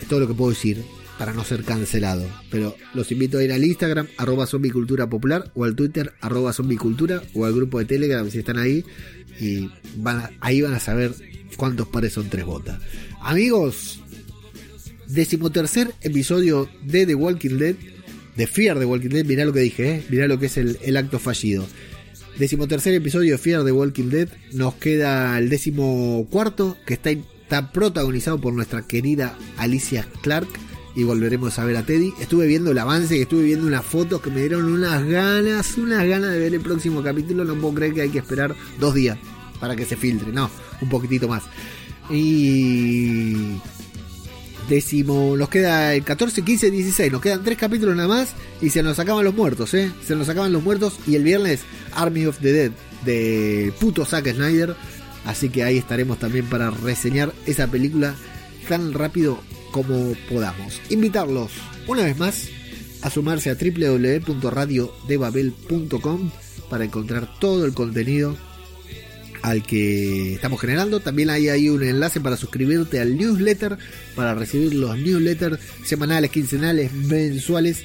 [0.00, 0.82] es todo lo que puedo decir
[1.18, 2.26] para no ser cancelado.
[2.50, 7.22] Pero los invito a ir al Instagram, arroba zombicultura popular, o al Twitter, arroba zombicultura,
[7.34, 8.84] o al grupo de Telegram si están ahí.
[9.40, 11.14] Y van ahí van a saber
[11.56, 12.78] cuántos pares son tres botas.
[13.20, 14.00] Amigos,
[15.08, 17.76] decimotercer episodio de The Walking Dead
[18.36, 20.04] de Fear de Walking Dead, mirá lo que dije, ¿eh?
[20.08, 21.66] mirá lo que es el, acto fallido.
[22.38, 27.72] Decimotercer episodio de Fear de Walking Dead, nos queda el décimo cuarto, que está, está
[27.72, 30.48] protagonizado por nuestra querida Alicia Clark,
[30.94, 32.14] y volveremos a ver a Teddy.
[32.20, 36.06] Estuve viendo el avance y estuve viendo unas fotos que me dieron unas ganas, unas
[36.06, 37.44] ganas de ver el próximo capítulo.
[37.44, 39.18] No puedo creer que hay que esperar dos días
[39.60, 40.50] para que se filtre, no,
[40.80, 41.44] un poquitito más.
[42.08, 43.58] Y
[44.68, 48.30] décimo, nos queda el 14, 15, 16, nos quedan tres capítulos nada más
[48.60, 49.92] y se nos acaban los muertos, ¿eh?
[50.06, 51.60] Se nos acaban los muertos y el viernes
[51.94, 52.72] Army of the Dead
[53.04, 54.74] de puto Zack Snyder,
[55.24, 58.14] así que ahí estaremos también para reseñar esa película
[58.68, 59.38] tan rápido
[59.70, 60.80] como podamos.
[60.88, 61.52] Invitarlos
[61.86, 62.48] una vez más
[63.02, 66.30] a sumarse a www.radiodebabel.com
[66.68, 68.36] para encontrar todo el contenido
[69.46, 70.98] al que estamos generando.
[70.98, 73.78] También hay ahí un enlace para suscribirte al newsletter,
[74.16, 77.84] para recibir los newsletters semanales, quincenales, mensuales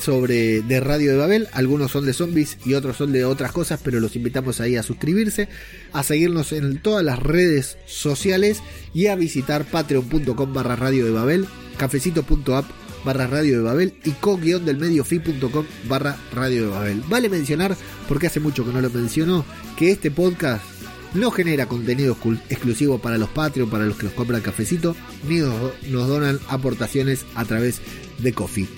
[0.00, 1.48] sobre de Radio de Babel.
[1.52, 4.84] Algunos son de zombies y otros son de otras cosas, pero los invitamos ahí a
[4.84, 5.48] suscribirse,
[5.92, 8.62] a seguirnos en todas las redes sociales
[8.94, 12.66] y a visitar patreon.com barra radio de Babel, cafecito.app
[13.04, 17.02] barra radio de Babel y co-del medio fi.com barra radio de Babel.
[17.08, 17.76] Vale mencionar,
[18.06, 19.44] porque hace mucho que no lo mencionó,
[19.76, 20.79] que este podcast
[21.14, 22.16] no genera contenido
[22.48, 24.96] exclusivo para los Patreon, para los que nos compran cafecito,
[25.28, 27.80] ni nos, donan aportaciones a través
[28.18, 28.68] de Coffee.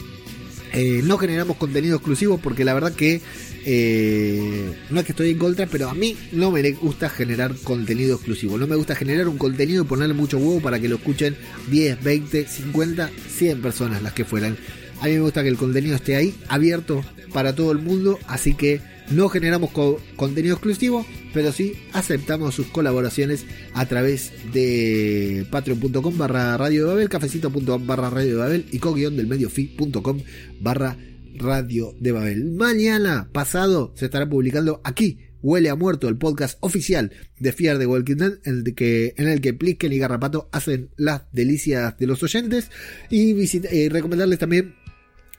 [0.75, 3.21] Eh, no generamos contenido exclusivo porque la verdad que
[3.67, 8.17] eh, no es que estoy en contra, pero a mí no me gusta generar contenido
[8.17, 8.57] exclusivo.
[8.57, 11.37] No me gusta generar un contenido y ponerle mucho huevo para que lo escuchen
[11.71, 14.57] 10, 20, 50, 100 personas, las que fueran.
[15.01, 18.55] A mí me gusta que el contenido esté ahí, abierto para todo el mundo, así
[18.55, 18.81] que
[19.11, 19.71] no generamos
[20.17, 27.09] contenido exclusivo, pero sí aceptamos sus colaboraciones a través de patreon.com barra radio de Babel,
[27.09, 30.21] cafecito.com barra radio de Babel y guion del mediofi.com
[30.61, 30.97] barra
[31.37, 32.51] radio de Babel.
[32.53, 37.87] Mañana pasado se estará publicando aquí Huele a Muerto, el podcast oficial de Fear de
[37.87, 42.07] Walking Dead, en el que, en el que Plisken y Garrapato hacen las delicias de
[42.07, 42.71] los oyentes.
[43.11, 43.35] Y
[43.67, 44.77] eh, recomendarles también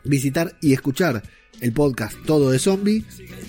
[0.03, 1.23] visitar y escuchar
[1.61, 3.05] el podcast Todo de Zombie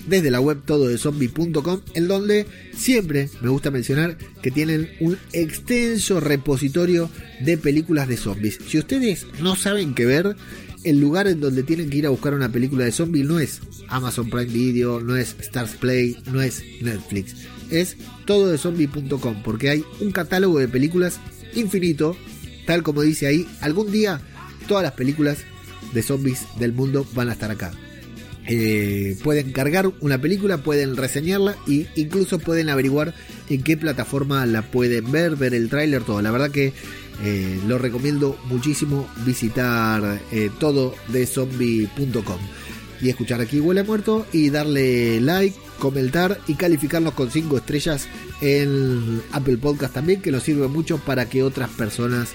[0.07, 7.09] desde la web tododezombie.com en donde siempre me gusta mencionar que tienen un extenso repositorio
[7.41, 8.59] de películas de zombies.
[8.67, 10.35] Si ustedes no saben qué ver,
[10.83, 13.61] el lugar en donde tienen que ir a buscar una película de zombies no es
[13.87, 17.35] Amazon Prime Video, no es Stars Play, no es Netflix,
[17.71, 21.19] es tododezombie.com porque hay un catálogo de películas
[21.55, 22.15] infinito,
[22.67, 24.21] tal como dice ahí, algún día
[24.67, 25.39] todas las películas
[25.93, 27.71] de zombies del mundo van a estar acá.
[28.47, 33.15] Eh, pueden cargar una película, pueden reseñarla e incluso pueden averiguar
[33.49, 36.21] en qué plataforma la pueden ver, ver el tráiler, todo.
[36.21, 36.73] La verdad que
[37.23, 42.39] eh, lo recomiendo muchísimo visitar eh, todo de zombie.com
[43.01, 48.07] y escuchar aquí Huele Muerto y darle like, comentar y calificarnos con 5 estrellas
[48.41, 52.29] en Apple Podcast también, que nos sirve mucho para que otras personas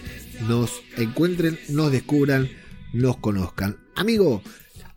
[0.49, 2.49] nos encuentren, nos descubran,
[2.93, 3.79] nos conozcan.
[3.95, 4.43] Amigo,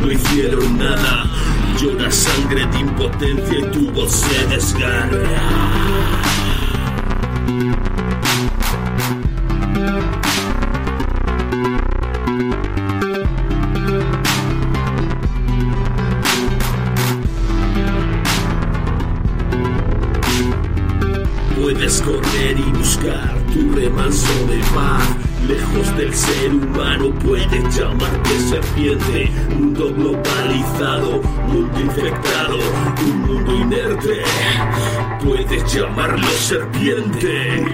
[0.00, 1.24] no hicieron nada.
[1.80, 5.18] Llora sangre de impotencia y tu voz se desgarra.
[28.78, 32.58] Mundo globalizado, mundo infectado,
[33.02, 34.22] un mundo inerte.
[35.20, 37.64] Puedes llamarlo serpiente.